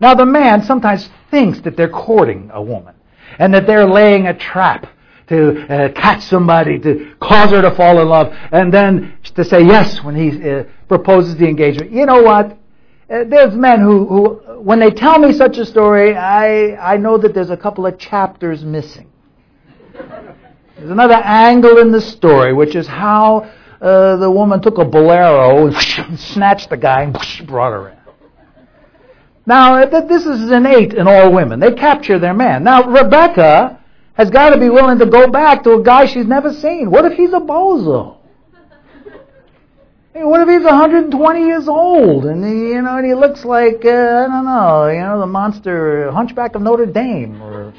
Now, 0.00 0.14
the 0.14 0.26
man 0.26 0.62
sometimes 0.62 1.08
thinks 1.30 1.60
that 1.60 1.76
they're 1.76 1.88
courting 1.88 2.50
a 2.52 2.60
woman 2.62 2.94
and 3.38 3.54
that 3.54 3.66
they're 3.66 3.86
laying 3.86 4.26
a 4.26 4.34
trap 4.34 4.86
to 5.28 5.66
uh, 5.68 5.92
catch 5.92 6.22
somebody, 6.24 6.78
to 6.78 7.14
cause 7.20 7.50
her 7.50 7.62
to 7.62 7.74
fall 7.74 8.00
in 8.00 8.08
love, 8.08 8.34
and 8.52 8.72
then 8.72 9.16
to 9.34 9.44
say 9.44 9.62
yes 9.62 10.02
when 10.02 10.14
he 10.14 10.50
uh, 10.50 10.64
proposes 10.88 11.36
the 11.36 11.46
engagement. 11.46 11.90
You 11.90 12.06
know 12.06 12.22
what? 12.22 12.58
Uh, 13.08 13.24
there's 13.24 13.54
men 13.54 13.80
who, 13.80 14.06
who, 14.06 14.60
when 14.60 14.80
they 14.80 14.90
tell 14.90 15.18
me 15.18 15.32
such 15.32 15.58
a 15.58 15.66
story, 15.66 16.16
I, 16.16 16.94
I 16.94 16.96
know 16.96 17.18
that 17.18 17.34
there's 17.34 17.50
a 17.50 17.56
couple 17.56 17.84
of 17.84 17.98
chapters 17.98 18.64
missing. 18.64 19.10
There's 19.92 20.90
another 20.90 21.14
angle 21.14 21.78
in 21.78 21.92
the 21.92 22.00
story, 22.00 22.54
which 22.54 22.74
is 22.74 22.86
how 22.86 23.50
uh, 23.80 24.16
the 24.16 24.30
woman 24.30 24.62
took 24.62 24.78
a 24.78 24.84
bolero 24.84 25.66
and 25.66 26.18
snatched 26.18 26.70
the 26.70 26.78
guy 26.78 27.02
and 27.02 27.16
brought 27.46 27.72
her 27.72 27.90
in. 27.90 27.98
Now, 29.46 29.84
this 29.84 30.24
is 30.24 30.50
innate 30.50 30.94
in 30.94 31.06
all 31.06 31.30
women. 31.30 31.60
They 31.60 31.72
capture 31.72 32.18
their 32.18 32.32
man. 32.32 32.64
Now, 32.64 32.88
Rebecca 32.88 33.78
has 34.14 34.30
got 34.30 34.50
to 34.50 34.58
be 34.58 34.70
willing 34.70 34.98
to 35.00 35.06
go 35.06 35.28
back 35.28 35.62
to 35.64 35.72
a 35.72 35.82
guy 35.82 36.06
she's 36.06 36.26
never 36.26 36.54
seen. 36.54 36.90
What 36.90 37.04
if 37.04 37.12
he's 37.12 37.34
a 37.34 37.40
bozo? 37.40 38.16
Hey, 40.14 40.22
what 40.22 40.40
if 40.42 40.48
he's 40.48 40.62
120 40.62 41.44
years 41.44 41.66
old 41.66 42.24
and 42.26 42.44
he, 42.44 42.68
you 42.74 42.82
know, 42.82 42.98
and 42.98 43.04
he 43.04 43.14
looks 43.14 43.44
like 43.44 43.84
uh, 43.84 43.88
I 43.88 44.28
don't 44.28 44.44
know, 44.44 44.86
you 44.86 45.00
know, 45.00 45.18
the 45.18 45.26
monster 45.26 46.08
Hunchback 46.12 46.54
of 46.54 46.62
Notre 46.62 46.86
Dame, 46.86 47.42
or 47.42 47.74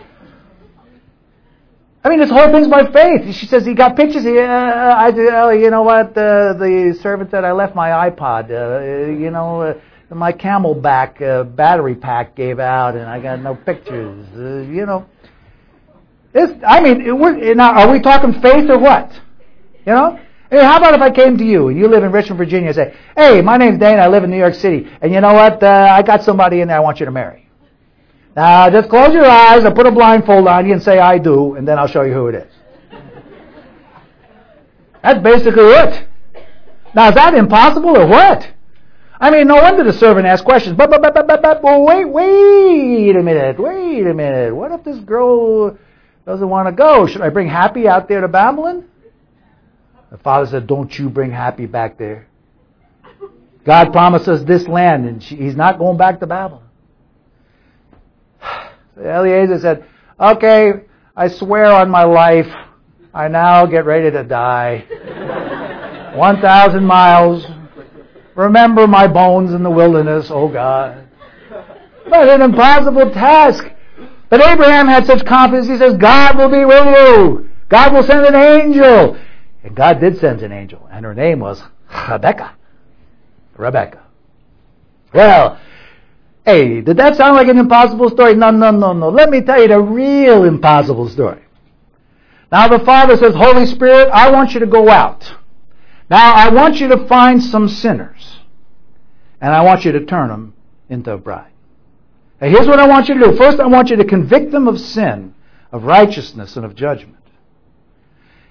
I 2.04 2.10
mean, 2.10 2.19
this 2.19 2.30
whole 2.30 2.52
thing's 2.52 2.67
by 2.67 2.91
faith. 2.91 3.34
She 3.34 3.45
says 3.45 3.65
he 3.65 3.74
got 3.74 3.95
pictures. 3.95 4.24
He, 4.24 4.38
uh, 4.38 4.43
I, 4.43 5.12
uh, 5.12 5.50
you 5.52 5.69
know 5.71 5.84
what? 5.84 6.10
Uh, 6.10 6.52
the 6.56 7.00
servant 7.02 7.32
said 7.32 7.45
I 7.45 7.54
left 7.54 7.74
my 7.74 8.10
iPod. 8.10 8.52
Uh, 8.52 9.13
you 9.17 9.32
know, 9.32 9.62
uh, 9.62 10.13
my 10.13 10.34
CamelBak 10.34 11.21
uh, 11.21 11.43
battery 11.45 11.95
pack 11.95 12.36
gave 12.36 12.60
out, 12.60 12.98
and 12.98 13.06
I 13.06 13.21
got 13.21 13.39
no 13.39 13.56
pictures. 13.56 14.28
Uh, 14.36 14.69
you 14.69 14.86
know, 14.86 15.06
this, 16.34 16.52
I 16.67 16.82
mean, 16.82 17.00
it, 17.00 17.56
now, 17.56 17.71
are 17.71 17.89
we 17.89 18.02
talking 18.02 18.34
faith 18.41 18.69
or 18.69 18.78
what? 18.78 19.13
You 19.86 19.93
know? 19.93 20.19
Hey, 20.56 20.63
how 20.63 20.78
about 20.78 20.94
if 20.94 21.02
I 21.02 21.12
came 21.12 21.38
to 21.38 21.44
you 21.44 21.68
and 21.68 21.78
you 21.78 21.89
live 21.89 22.06
in 22.06 22.13
Richmond, 22.13 22.38
Virginia, 22.38 22.68
and 22.68 22.76
say, 22.76 22.94
"Hey, 23.18 23.41
my 23.41 23.58
name's 23.58 23.78
Dane. 23.78 24.00
I 24.00 24.08
live 24.08 24.24
in 24.24 24.30
New 24.30 24.38
York 24.38 24.54
City, 24.54 24.88
and 25.02 25.13
you 25.13 25.20
know 25.20 25.34
what? 25.34 25.62
Uh, 25.62 25.89
I 25.91 26.02
got 26.02 26.24
somebody 26.24 26.62
in 26.62 26.70
there 26.70 26.78
I 26.78 26.80
want 26.80 27.02
you 27.02 27.06
to 27.06 27.12
marry. 27.12 27.50
Now, 28.38 28.70
just 28.70 28.88
close 28.88 29.13
your 29.13 29.26
eyes 29.26 29.65
and 29.65 29.76
put 29.76 29.86
a 29.86 29.91
blindfold 29.91 30.48
on 30.48 30.65
you 30.65 30.72
and 30.72 30.82
say 30.82 30.98
I 30.98 31.18
do, 31.18 31.56
and 31.56 31.68
then 31.68 31.78
I'll 31.78 31.89
show 31.89 32.04
you 32.04 32.13
who 32.13 32.28
it 32.28 32.36
is." 32.36 32.54
That's 35.04 35.20
basically 35.22 35.65
it. 35.65 36.08
Now, 36.94 37.10
is 37.10 37.15
that 37.15 37.34
impossible 37.34 37.98
or 37.98 38.08
what? 38.08 38.50
I 39.20 39.32
mean, 39.32 39.48
no 39.48 39.56
wonder 39.56 39.84
the 39.84 39.91
servant 39.91 40.26
asked 40.26 40.46
questions. 40.46 40.78
But, 40.78 40.89
but, 40.89 41.02
but, 41.02 41.13
but, 41.13 41.28
but, 41.28 41.41
but, 41.41 41.82
wait, 41.82 42.06
wait 42.06 43.13
a 43.13 43.22
minute, 43.22 43.60
wait 43.60 44.08
a 44.08 44.13
minute. 44.13 44.56
What 44.56 44.72
if 44.72 44.86
this 44.86 45.00
girl 45.00 45.78
doesn't 46.26 46.50
want 46.50 46.70
to 46.70 46.72
go. 46.72 47.08
Should 47.08 47.22
I 47.22 47.30
bring 47.30 47.50
Happy 47.50 47.89
out 47.89 48.08
there 48.08 48.22
to 48.22 48.28
Babylon? 48.28 48.86
The 50.15 50.23
father 50.23 50.45
said, 50.45 50.65
Don't 50.65 50.97
you 50.97 51.10
bring 51.10 51.30
Happy 51.30 51.65
back 51.65 51.97
there. 51.97 52.28
God 53.65 53.91
promised 53.91 54.30
us 54.30 54.41
this 54.45 54.65
land, 54.65 55.06
and 55.06 55.21
he's 55.21 55.58
not 55.58 55.78
going 55.78 55.97
back 55.97 56.21
to 56.21 56.25
Babylon. 56.25 56.63
Eliezer 58.97 59.60
said, 59.60 59.86
Okay, 60.17 60.86
I 61.17 61.28
swear 61.28 61.65
on 61.65 61.89
my 61.89 62.06
life, 62.06 62.47
I 63.13 63.28
now 63.28 63.65
get 63.65 63.84
ready 63.84 64.10
to 64.10 64.23
die. 64.23 64.86
1,000 66.15 66.86
miles. 66.86 67.45
Remember 68.36 68.88
my 68.88 69.08
bones 69.08 69.51
in 69.51 69.63
the 69.63 69.69
wilderness, 69.69 70.28
oh 70.30 70.47
God. 70.47 71.10
But 72.10 72.30
an 72.30 72.41
impossible 72.41 73.12
task. 73.12 73.65
But 74.30 74.39
Abraham 74.39 74.88
had 74.88 75.06
such 75.06 75.25
confidence, 75.25 75.67
he 75.67 75.78
says, 75.78 75.97
God 75.97 76.38
will 76.38 76.49
be 76.49 76.63
with 76.63 76.86
you. 76.86 77.49
God 77.67 77.91
will 77.91 78.04
send 78.04 78.25
an 78.25 78.36
angel. 78.36 79.17
And 79.65 79.75
God 79.75 79.99
did 79.99 80.19
send 80.19 80.43
an 80.43 80.51
angel, 80.51 80.88
and 80.91 81.04
her 81.04 81.15
name 81.15 81.39
was 81.39 81.63
Rebecca. 82.08 82.56
Rebecca. 83.58 84.04
Well, 85.12 85.60
hey, 86.45 86.82
did 86.82 86.97
that 86.97 87.15
sound 87.15 87.36
like 87.36 87.47
an 87.47 87.58
impossible 87.58 88.12
story? 88.12 88.36
No, 88.36 88.51
no, 88.51 88.69
no, 88.69 88.93
no. 88.93 89.10
Let 89.10 89.32
me 89.32 89.41
tell 89.41 89.60
you 89.60 89.67
the 89.67 89.80
real 89.82 90.43
impossible 90.43 91.10
story. 91.10 91.41
Now 92.51 92.67
the 92.67 92.86
Father 92.86 93.17
says, 93.17 93.34
Holy 93.34 93.65
Spirit, 93.65 94.10
I 94.10 94.30
want 94.30 94.54
you 94.54 94.60
to 94.60 94.67
go 94.67 94.88
out. 94.88 95.34
Now 96.12 96.36
I 96.36 96.49
want 96.49 96.80
you 96.80 96.88
to 96.89 97.08
find 97.08 97.41
some 97.41 97.67
sinners. 97.67 98.38
And 99.41 99.51
I 99.51 99.62
want 99.63 99.84
you 99.84 99.91
to 99.93 100.06
turn 100.06 100.28
them 100.30 100.54
into 100.89 101.12
a 101.12 101.17
bride. 101.17 101.51
Now 102.39 102.49
here's 102.49 102.67
what 102.67 102.80
I 102.80 102.88
want 102.88 103.10
you 103.10 103.15
to 103.15 103.32
do. 103.32 103.36
First, 103.36 103.60
I 103.60 103.65
want 103.65 103.89
you 103.89 103.95
to 103.95 104.06
convict 104.06 104.51
them 104.51 104.67
of 104.67 104.80
sin, 104.80 105.34
of 105.71 105.86
righteousness, 105.86 106.56
and 106.56 106.65
of 106.65 106.75
judgment. 106.75 107.14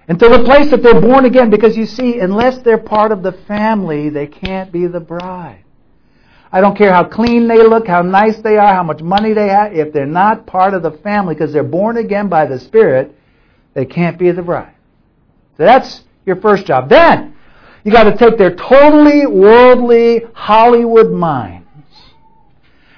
Until 0.07 0.31
the 0.31 0.45
place 0.45 0.71
that 0.71 0.83
they're 0.83 1.01
born 1.01 1.25
again, 1.25 1.49
because 1.49 1.77
you 1.77 1.87
see, 1.87 2.19
unless 2.19 2.59
they're 2.59 2.79
part 2.79 3.11
of 3.11 3.23
the 3.23 3.33
family, 3.33 4.11
they 4.11 4.27
can't 4.27 4.71
be 4.71 4.87
the 4.87 5.01
bride. 5.01 5.65
I 6.53 6.61
don't 6.61 6.77
care 6.77 6.93
how 6.93 7.05
clean 7.05 7.49
they 7.49 7.63
look, 7.67 7.87
how 7.87 8.03
nice 8.03 8.39
they 8.39 8.59
are, 8.59 8.75
how 8.75 8.83
much 8.83 9.01
money 9.01 9.33
they 9.33 9.49
have, 9.49 9.73
if 9.73 9.93
they're 9.93 10.07
not 10.07 10.47
part 10.47 10.75
of 10.75 10.83
the 10.83 10.93
family 10.93 11.35
because 11.35 11.53
they're 11.53 11.65
born 11.65 11.97
again 11.97 12.29
by 12.29 12.47
the 12.47 12.61
Spirit, 12.61 13.17
they 13.73 13.85
can't 13.85 14.19
be 14.19 14.31
the 14.31 14.43
bride. 14.43 14.75
So 15.57 15.65
that's 15.65 16.03
your 16.27 16.37
first 16.37 16.67
job. 16.67 16.89
Then, 16.89 17.35
you 17.83 17.91
got 17.91 18.05
to 18.05 18.17
take 18.17 18.39
their 18.39 18.55
totally 18.55 19.27
worldly 19.27 20.23
Hollywood 20.33 21.11
minds 21.11 21.67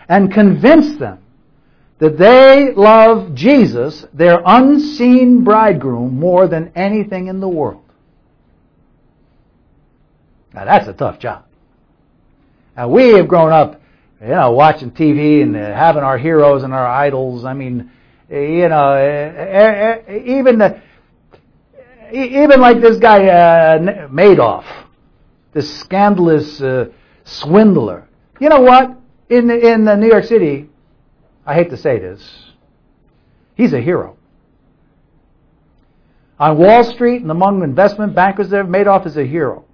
and 0.09 0.33
convince 0.33 0.99
them 0.99 1.19
that 1.99 2.19
they 2.19 2.73
love 2.75 3.35
Jesus, 3.35 4.05
their 4.13 4.43
unseen 4.45 5.45
bridegroom, 5.45 6.19
more 6.19 6.47
than 6.47 6.73
anything 6.75 7.29
in 7.29 7.41
the 7.41 7.49
world. 7.49 7.83
Now 10.53 10.65
that's 10.65 10.89
a 10.89 10.93
tough 10.93 11.19
job. 11.19 11.45
Now 12.77 12.89
we 12.89 13.15
have 13.15 13.29
grown 13.29 13.53
up, 13.53 13.81
you 14.21 14.29
know, 14.29 14.53
watching 14.53 14.91
TV 14.91 15.43
and 15.43 15.55
having 15.57 16.03
our 16.03 16.19
heroes 16.19 16.63
and 16.63 16.75
our 16.75 16.87
idols. 16.87 17.45
I 17.45 17.55
mean, 17.55 17.91
you 18.29 18.69
know, 18.69 20.03
even 20.25 20.59
the, 20.59 20.83
even 22.13 22.61
like 22.61 22.81
this 22.81 22.99
guy 22.99 23.27
uh, 23.27 23.79
Madoff, 24.09 24.65
this 25.53 25.79
scandalous 25.81 26.61
uh, 26.61 26.87
swindler. 27.25 28.07
You 28.39 28.51
know 28.51 28.61
what? 28.61 28.97
In 29.31 29.51
in 29.51 29.85
New 29.85 30.07
York 30.07 30.25
City, 30.25 30.69
I 31.47 31.55
hate 31.55 31.71
to 31.71 31.77
say 31.77 31.99
this, 31.99 32.21
he's 33.55 33.73
a 33.73 33.81
hero. 33.81 34.17
On 36.39 36.59
Wall 36.59 36.85
Street 36.85 37.23
and 37.23 37.31
among 37.31 37.63
investment 37.63 38.15
bankers 38.15 38.51
there, 38.51 38.65
Madoff 38.65 39.07
is 39.07 39.17
a 39.17 39.25
hero 39.25 39.65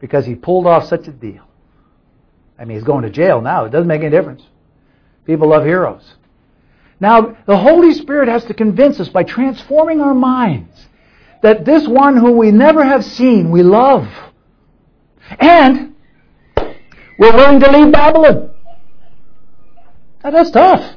because 0.00 0.26
he 0.26 0.34
pulled 0.34 0.66
off 0.66 0.84
such 0.84 1.06
a 1.08 1.12
deal. 1.12 1.46
I 2.58 2.64
mean, 2.64 2.76
he's 2.76 2.84
going 2.84 3.04
to 3.04 3.10
jail 3.10 3.40
now. 3.40 3.64
It 3.64 3.70
doesn't 3.70 3.88
make 3.88 4.02
any 4.02 4.10
difference. 4.10 4.42
People 5.24 5.48
love 5.48 5.64
heroes. 5.64 6.14
Now, 6.98 7.34
the 7.46 7.56
Holy 7.56 7.94
Spirit 7.94 8.28
has 8.28 8.44
to 8.46 8.54
convince 8.54 9.00
us 9.00 9.08
by 9.08 9.22
transforming 9.22 10.02
our 10.02 10.12
minds 10.12 10.88
that 11.42 11.64
this 11.64 11.88
one 11.88 12.16
whom 12.18 12.36
we 12.36 12.50
never 12.50 12.84
have 12.84 13.02
seen, 13.04 13.50
we 13.50 13.62
love. 13.62 14.06
And 15.38 15.94
we're 17.18 17.34
willing 17.34 17.60
to 17.60 17.70
leave 17.70 17.92
Babylon. 17.92 18.49
Now 20.22 20.30
that's 20.30 20.50
tough. 20.50 20.96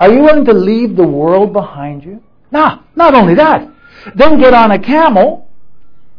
Are 0.00 0.12
you 0.12 0.20
willing 0.20 0.44
to 0.44 0.52
leave 0.52 0.96
the 0.96 1.06
world 1.06 1.52
behind 1.52 2.04
you? 2.04 2.22
Nah, 2.50 2.80
not 2.94 3.14
only 3.14 3.34
that. 3.34 3.68
Then 4.14 4.38
get 4.38 4.54
on 4.54 4.70
a 4.70 4.78
camel, 4.78 5.48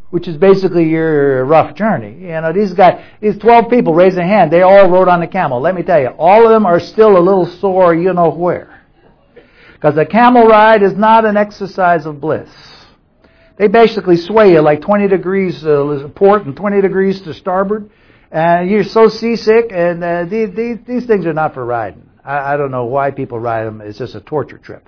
which 0.10 0.28
is 0.28 0.38
basically 0.38 0.89
your 0.89 1.45
rough 1.45 1.75
journey. 1.75 2.13
You 2.21 2.41
know, 2.41 2.52
these 2.52 2.73
guys, 2.73 3.04
these 3.21 3.38
12 3.38 3.69
people 3.69 3.93
raise 3.93 4.17
a 4.17 4.23
hand, 4.23 4.52
they 4.52 4.62
all 4.62 4.89
rode 4.89 5.08
on 5.08 5.21
a 5.21 5.28
camel. 5.28 5.62
Let 5.62 5.75
me 5.75 5.84
tell 5.84 5.99
you, 5.99 6.10
all 6.17 6.45
of 6.45 6.49
them 6.49 6.65
are 6.65 6.80
still 6.80 7.17
a 7.17 7.21
little 7.21 7.45
sore, 7.45 7.95
you 7.95 8.13
know 8.13 8.30
where. 8.30 8.82
Because 9.73 9.97
a 9.97 10.06
camel 10.06 10.45
ride 10.45 10.84
is 10.84 10.93
not 10.93 11.25
an 11.25 11.38
exercise 11.38 12.06
of 12.06 12.19
bliss. 12.19 12.49
They 13.58 13.67
basically 13.67 14.17
sway 14.17 14.52
you 14.52 14.62
like 14.62 14.82
20 14.82 15.08
degrees 15.08 15.63
uh, 15.65 15.99
to 16.02 16.10
port 16.10 16.45
and 16.45 16.56
20 16.56 16.82
degrees 16.82 17.21
to 17.21 17.34
starboard 17.34 17.89
and 18.31 18.69
you're 18.69 18.83
so 18.83 19.07
seasick, 19.07 19.71
and 19.71 20.03
uh, 20.03 20.25
these, 20.25 20.53
these, 20.55 20.77
these 20.85 21.05
things 21.05 21.25
are 21.25 21.33
not 21.33 21.53
for 21.53 21.65
riding. 21.65 22.09
I, 22.23 22.53
I 22.53 22.57
don't 22.57 22.71
know 22.71 22.85
why 22.85 23.11
people 23.11 23.39
ride 23.39 23.65
them. 23.65 23.81
It's 23.81 23.97
just 23.97 24.15
a 24.15 24.21
torture 24.21 24.57
trip. 24.57 24.87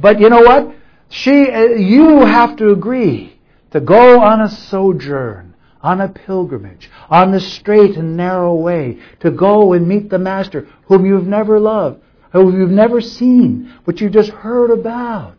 But 0.00 0.20
you 0.20 0.28
know 0.28 0.42
what? 0.42 0.74
She, 1.08 1.50
uh, 1.50 1.62
you 1.62 2.20
have 2.20 2.56
to 2.56 2.70
agree 2.70 3.38
to 3.70 3.80
go 3.80 4.20
on 4.20 4.42
a 4.42 4.48
sojourn, 4.48 5.54
on 5.82 6.00
a 6.00 6.08
pilgrimage, 6.08 6.90
on 7.08 7.32
the 7.32 7.40
straight 7.40 7.96
and 7.96 8.16
narrow 8.16 8.54
way, 8.54 8.98
to 9.20 9.30
go 9.30 9.72
and 9.72 9.88
meet 9.88 10.10
the 10.10 10.18
Master, 10.18 10.68
whom 10.86 11.06
you've 11.06 11.26
never 11.26 11.58
loved, 11.58 12.02
whom 12.32 12.58
you've 12.58 12.70
never 12.70 13.00
seen, 13.00 13.74
but 13.86 14.00
you've 14.00 14.12
just 14.12 14.30
heard 14.30 14.70
about. 14.70 15.38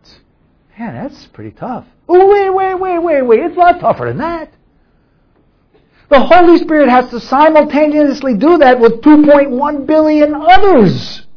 Man, 0.77 0.95
that's 0.95 1.27
pretty 1.27 1.51
tough. 1.51 1.85
Oh, 2.07 2.27
wait, 2.27 2.49
wait, 2.49 2.73
wait, 2.75 2.99
wait, 2.99 3.21
wait. 3.21 3.39
It's 3.41 3.55
a 3.55 3.59
lot 3.59 3.79
tougher 3.79 4.07
than 4.07 4.17
that. 4.17 4.51
The 6.09 6.19
Holy 6.19 6.57
Spirit 6.57 6.89
has 6.89 7.09
to 7.11 7.19
simultaneously 7.19 8.35
do 8.35 8.57
that 8.57 8.79
with 8.79 9.01
2.1 9.01 9.85
billion 9.85 10.33
others 10.33 11.27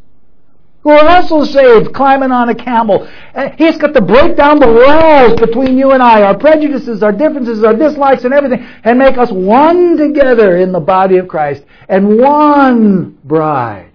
who 0.82 0.90
are 0.90 1.06
also 1.06 1.44
saved, 1.44 1.94
climbing 1.94 2.32
on 2.32 2.48
a 2.48 2.54
camel. 2.54 3.06
He's 3.56 3.76
got 3.76 3.94
to 3.94 4.00
break 4.00 4.36
down 4.36 4.58
the 4.58 4.66
walls 4.66 5.38
between 5.38 5.78
you 5.78 5.92
and 5.92 6.02
I, 6.02 6.22
our 6.22 6.36
prejudices, 6.36 7.02
our 7.02 7.12
differences, 7.12 7.62
our 7.62 7.74
dislikes, 7.74 8.24
and 8.24 8.34
everything, 8.34 8.66
and 8.82 8.98
make 8.98 9.16
us 9.16 9.30
one 9.30 9.96
together 9.96 10.56
in 10.56 10.72
the 10.72 10.80
body 10.80 11.18
of 11.18 11.28
Christ 11.28 11.64
and 11.88 12.18
one 12.18 13.18
bride 13.24 13.92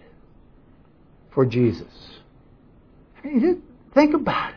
for 1.32 1.46
Jesus. 1.46 1.92
Think 3.24 4.14
about 4.14 4.52
it. 4.52 4.56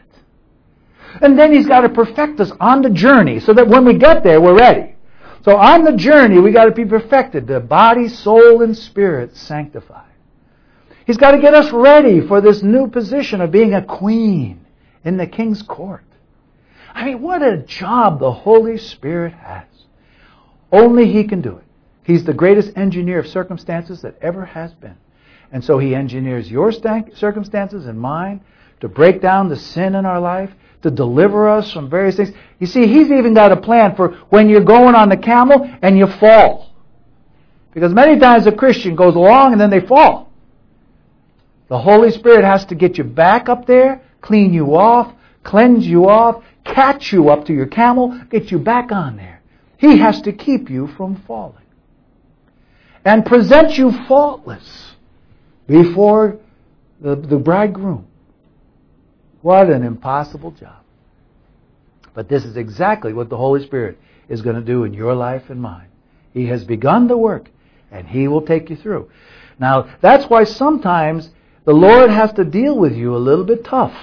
And 1.22 1.36
then 1.36 1.52
he's 1.52 1.66
got 1.66 1.80
to 1.80 1.88
perfect 1.88 2.38
us 2.38 2.52
on 2.60 2.82
the 2.82 2.90
journey 2.90 3.40
so 3.40 3.52
that 3.54 3.66
when 3.66 3.84
we 3.84 3.94
get 3.94 4.22
there, 4.22 4.40
we're 4.40 4.56
ready. 4.56 4.94
So 5.44 5.56
on 5.56 5.84
the 5.84 5.96
journey, 5.96 6.38
we 6.38 6.52
got 6.52 6.66
to 6.66 6.70
be 6.72 6.84
perfected, 6.84 7.46
the 7.46 7.60
body, 7.60 8.08
soul, 8.08 8.62
and 8.62 8.76
spirit 8.76 9.36
sanctified. 9.36 10.04
He's 11.06 11.16
got 11.16 11.32
to 11.32 11.40
get 11.40 11.54
us 11.54 11.72
ready 11.72 12.20
for 12.20 12.40
this 12.40 12.62
new 12.62 12.88
position 12.88 13.40
of 13.40 13.50
being 13.50 13.74
a 13.74 13.82
queen 13.84 14.66
in 15.02 15.16
the 15.16 15.26
king's 15.26 15.62
court. 15.62 16.04
I 16.92 17.04
mean, 17.04 17.22
what 17.22 17.42
a 17.42 17.58
job 17.58 18.20
the 18.20 18.32
Holy 18.32 18.76
Spirit 18.76 19.32
has. 19.32 19.66
Only 20.70 21.10
He 21.10 21.24
can 21.24 21.40
do 21.40 21.56
it. 21.56 21.64
He's 22.04 22.24
the 22.24 22.34
greatest 22.34 22.76
engineer 22.76 23.20
of 23.20 23.26
circumstances 23.26 24.02
that 24.02 24.18
ever 24.20 24.44
has 24.44 24.72
been. 24.74 24.96
And 25.52 25.64
so 25.64 25.78
He 25.78 25.94
engineers 25.94 26.50
your 26.50 26.70
circumstances 26.70 27.86
and 27.86 27.98
mine 27.98 28.42
to 28.80 28.88
break 28.88 29.20
down 29.20 29.48
the 29.48 29.56
sin 29.56 29.94
in 29.94 30.06
our 30.06 30.20
life, 30.20 30.50
to 30.82 30.90
deliver 30.90 31.48
us 31.48 31.72
from 31.72 31.90
various 31.90 32.16
things. 32.16 32.30
You 32.58 32.66
see, 32.66 32.86
he's 32.86 33.10
even 33.10 33.34
got 33.34 33.52
a 33.52 33.56
plan 33.56 33.94
for 33.96 34.16
when 34.30 34.48
you're 34.48 34.64
going 34.64 34.94
on 34.94 35.08
the 35.08 35.16
camel 35.16 35.68
and 35.82 35.98
you 35.98 36.06
fall. 36.06 36.74
Because 37.72 37.92
many 37.92 38.18
times 38.18 38.46
a 38.46 38.52
Christian 38.52 38.96
goes 38.96 39.14
along 39.14 39.52
and 39.52 39.60
then 39.60 39.70
they 39.70 39.80
fall. 39.80 40.32
The 41.68 41.78
Holy 41.78 42.10
Spirit 42.10 42.44
has 42.44 42.64
to 42.66 42.74
get 42.74 42.98
you 42.98 43.04
back 43.04 43.48
up 43.48 43.66
there, 43.66 44.02
clean 44.20 44.52
you 44.52 44.74
off, 44.74 45.14
cleanse 45.44 45.86
you 45.86 46.08
off, 46.08 46.42
catch 46.64 47.12
you 47.12 47.28
up 47.28 47.44
to 47.46 47.52
your 47.52 47.66
camel, 47.66 48.20
get 48.30 48.50
you 48.50 48.58
back 48.58 48.90
on 48.90 49.16
there. 49.16 49.40
He 49.76 49.98
has 49.98 50.20
to 50.22 50.32
keep 50.32 50.68
you 50.68 50.88
from 50.96 51.22
falling. 51.26 51.56
And 53.04 53.24
present 53.24 53.78
you 53.78 53.92
faultless 54.08 54.94
before 55.66 56.38
the, 57.00 57.16
the 57.16 57.38
bridegroom. 57.38 58.06
What 59.42 59.70
an 59.70 59.82
impossible 59.82 60.50
job. 60.52 60.82
But 62.14 62.28
this 62.28 62.44
is 62.44 62.56
exactly 62.56 63.12
what 63.12 63.28
the 63.28 63.36
Holy 63.36 63.64
Spirit 63.64 63.98
is 64.28 64.42
going 64.42 64.56
to 64.56 64.62
do 64.62 64.84
in 64.84 64.92
your 64.92 65.14
life 65.14 65.48
and 65.48 65.60
mine. 65.60 65.88
He 66.32 66.46
has 66.46 66.64
begun 66.64 67.08
the 67.08 67.16
work, 67.16 67.48
and 67.90 68.06
He 68.06 68.28
will 68.28 68.42
take 68.42 68.70
you 68.70 68.76
through. 68.76 69.10
Now, 69.58 69.94
that's 70.00 70.28
why 70.28 70.44
sometimes 70.44 71.30
the 71.64 71.72
Lord 71.72 72.10
has 72.10 72.32
to 72.34 72.44
deal 72.44 72.78
with 72.78 72.92
you 72.92 73.14
a 73.14 73.18
little 73.18 73.44
bit 73.44 73.64
tough. 73.64 73.94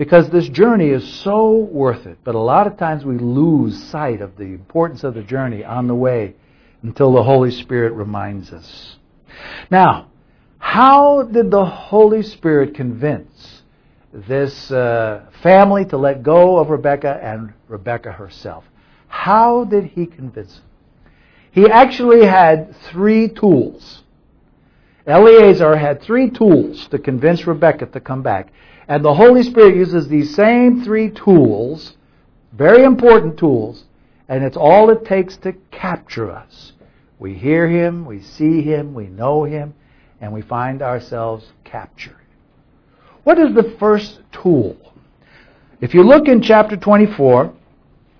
because 0.00 0.30
this 0.30 0.48
journey 0.48 0.88
is 0.88 1.06
so 1.22 1.56
worth 1.56 2.06
it. 2.06 2.16
But 2.24 2.34
a 2.34 2.38
lot 2.38 2.66
of 2.66 2.78
times 2.78 3.04
we 3.04 3.18
lose 3.18 3.84
sight 3.90 4.22
of 4.22 4.34
the 4.38 4.44
importance 4.44 5.04
of 5.04 5.12
the 5.12 5.22
journey 5.22 5.62
on 5.62 5.88
the 5.88 5.94
way 5.94 6.36
until 6.82 7.12
the 7.12 7.22
Holy 7.22 7.50
Spirit 7.50 7.92
reminds 7.92 8.50
us. 8.50 8.96
Now, 9.70 10.08
how 10.60 11.22
did 11.22 11.50
the 11.50 11.64
Holy 11.64 12.22
Spirit 12.22 12.74
convince 12.74 13.62
this 14.12 14.70
uh, 14.70 15.24
family 15.42 15.84
to 15.86 15.96
let 15.96 16.22
go 16.22 16.58
of 16.58 16.70
Rebecca 16.70 17.18
and 17.22 17.52
Rebecca 17.66 18.12
herself? 18.12 18.64
How 19.08 19.64
did 19.64 19.84
he 19.86 20.06
convince 20.06 20.54
them? 20.54 20.64
He 21.50 21.68
actually 21.68 22.24
had 22.24 22.76
three 22.82 23.26
tools. 23.26 24.02
Eliezer 25.08 25.76
had 25.76 26.02
three 26.02 26.30
tools 26.30 26.86
to 26.88 26.98
convince 26.98 27.46
Rebecca 27.46 27.86
to 27.86 27.98
come 27.98 28.22
back. 28.22 28.52
And 28.86 29.04
the 29.04 29.14
Holy 29.14 29.42
Spirit 29.42 29.74
uses 29.74 30.06
these 30.08 30.34
same 30.34 30.84
three 30.84 31.10
tools, 31.10 31.96
very 32.52 32.84
important 32.84 33.38
tools, 33.38 33.84
and 34.28 34.44
it's 34.44 34.56
all 34.56 34.90
it 34.90 35.04
takes 35.04 35.36
to 35.38 35.54
capture 35.70 36.30
us. 36.30 36.74
We 37.18 37.34
hear 37.34 37.68
Him, 37.68 38.04
we 38.04 38.20
see 38.20 38.62
Him, 38.62 38.94
we 38.94 39.06
know 39.08 39.44
Him, 39.44 39.74
and 40.20 40.32
we 40.32 40.42
find 40.42 40.82
ourselves 40.82 41.46
captured. 41.64 42.16
What 43.24 43.38
is 43.38 43.54
the 43.54 43.76
first 43.78 44.20
tool? 44.32 44.76
If 45.80 45.94
you 45.94 46.02
look 46.02 46.28
in 46.28 46.42
chapter 46.42 46.76
24, 46.76 47.54